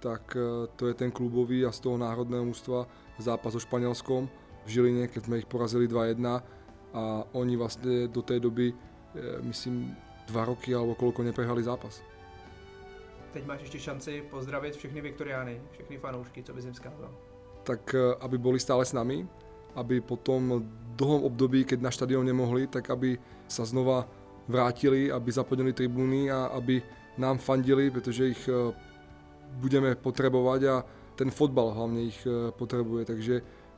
tak 0.00 0.32
e, 0.32 0.64
to 0.80 0.88
je 0.88 0.94
ten 0.96 1.12
klubový 1.12 1.68
a 1.68 1.74
z 1.74 1.84
toho 1.84 2.00
národného 2.00 2.48
mústva 2.48 2.88
zápas 3.20 3.52
so 3.52 3.60
Španielskom 3.60 4.24
v 4.64 4.68
Žiline, 4.68 5.04
keď 5.12 5.28
sme 5.28 5.44
ich 5.44 5.48
porazili 5.50 5.84
2-1 5.84 6.24
a 6.96 7.02
oni 7.36 7.54
vlastne 7.60 8.08
do 8.08 8.24
tej 8.24 8.40
doby, 8.40 8.72
e, 8.72 8.76
myslím, 9.44 9.92
dva 10.32 10.48
roky 10.48 10.72
alebo 10.72 10.96
koľko 10.96 11.20
neprehrali 11.20 11.60
zápas 11.60 12.00
teď 13.38 13.46
máš 13.46 13.60
ještě 13.60 13.78
šanci 13.78 14.22
pozdravit 14.30 14.76
všechny 14.76 15.00
Viktoriány, 15.00 15.60
všechny 15.70 15.98
fanoušky, 15.98 16.42
co 16.42 16.54
bys 16.54 16.64
jim 16.64 16.74
zkázal? 16.74 17.10
Tak 17.62 17.94
eh, 17.94 18.14
aby 18.20 18.38
boli 18.38 18.60
stále 18.60 18.84
s 18.84 18.92
nami, 18.92 19.28
aby 19.74 20.00
po 20.00 20.16
tom 20.16 20.64
dlhom 20.96 21.22
období, 21.22 21.64
keď 21.64 21.80
na 21.80 21.90
štadión 21.90 22.26
nemohli, 22.26 22.66
tak 22.66 22.90
aby 22.90 23.18
sa 23.46 23.62
znova 23.62 24.08
vrátili, 24.48 25.12
aby 25.12 25.28
zaplnili 25.32 25.72
tribúny 25.72 26.32
a 26.32 26.50
aby 26.56 26.82
nám 27.18 27.38
fandili, 27.38 27.90
pretože 27.90 28.32
ich 28.32 28.42
eh, 28.48 28.72
budeme 29.60 29.94
potrebovať 29.94 30.60
a 30.66 30.76
ten 31.18 31.30
fotbal 31.30 31.76
hlavne 31.76 32.08
ich 32.08 32.18
eh, 32.26 32.50
potrebuje. 32.50 33.02
Takže 33.04 33.34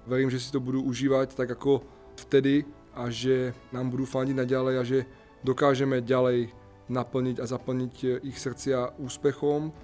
verím, 0.06 0.30
že 0.30 0.40
si 0.40 0.52
to 0.52 0.62
budú 0.62 0.82
užívať 0.86 1.34
tak 1.34 1.50
ako 1.52 1.82
vtedy 2.16 2.64
a 2.94 3.10
že 3.10 3.54
nám 3.72 3.90
budú 3.90 4.04
fandiť 4.04 4.36
naďalej 4.36 4.74
a 4.78 4.82
že 4.84 4.98
dokážeme 5.44 6.04
ďalej 6.04 6.52
naplniť 6.90 7.36
a 7.40 7.46
zaplniť 7.46 7.94
eh, 8.04 8.08
ich 8.26 8.36
srdcia 8.36 8.98
úspechom, 8.98 9.70
eh, 9.70 9.74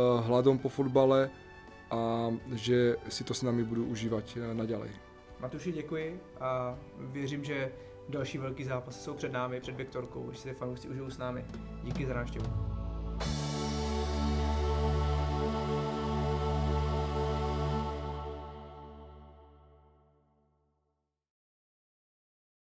hladom 0.00 0.58
po 0.58 0.72
fotbale 0.72 1.28
a 1.92 2.32
že 2.56 2.96
si 3.12 3.22
to 3.22 3.36
s 3.36 3.44
nami 3.44 3.62
budú 3.62 3.84
užívať 3.92 4.26
eh, 4.36 4.54
naďalej. 4.56 4.90
Matuši, 5.40 5.72
děkuji 5.72 6.20
a 6.40 6.78
věřím, 6.98 7.44
že 7.44 7.72
Další 8.08 8.38
velký 8.38 8.64
zápasy 8.64 9.00
jsou 9.00 9.14
před 9.14 9.32
námi, 9.32 9.60
před 9.60 9.76
Viktorkou, 9.76 10.20
už 10.20 10.38
si 10.38 10.54
fanoušci 10.54 10.88
užijou 10.88 11.10
s 11.10 11.18
námi. 11.18 11.44
Díky 11.82 12.06
za 12.06 12.14
návštěvu. 12.14 12.46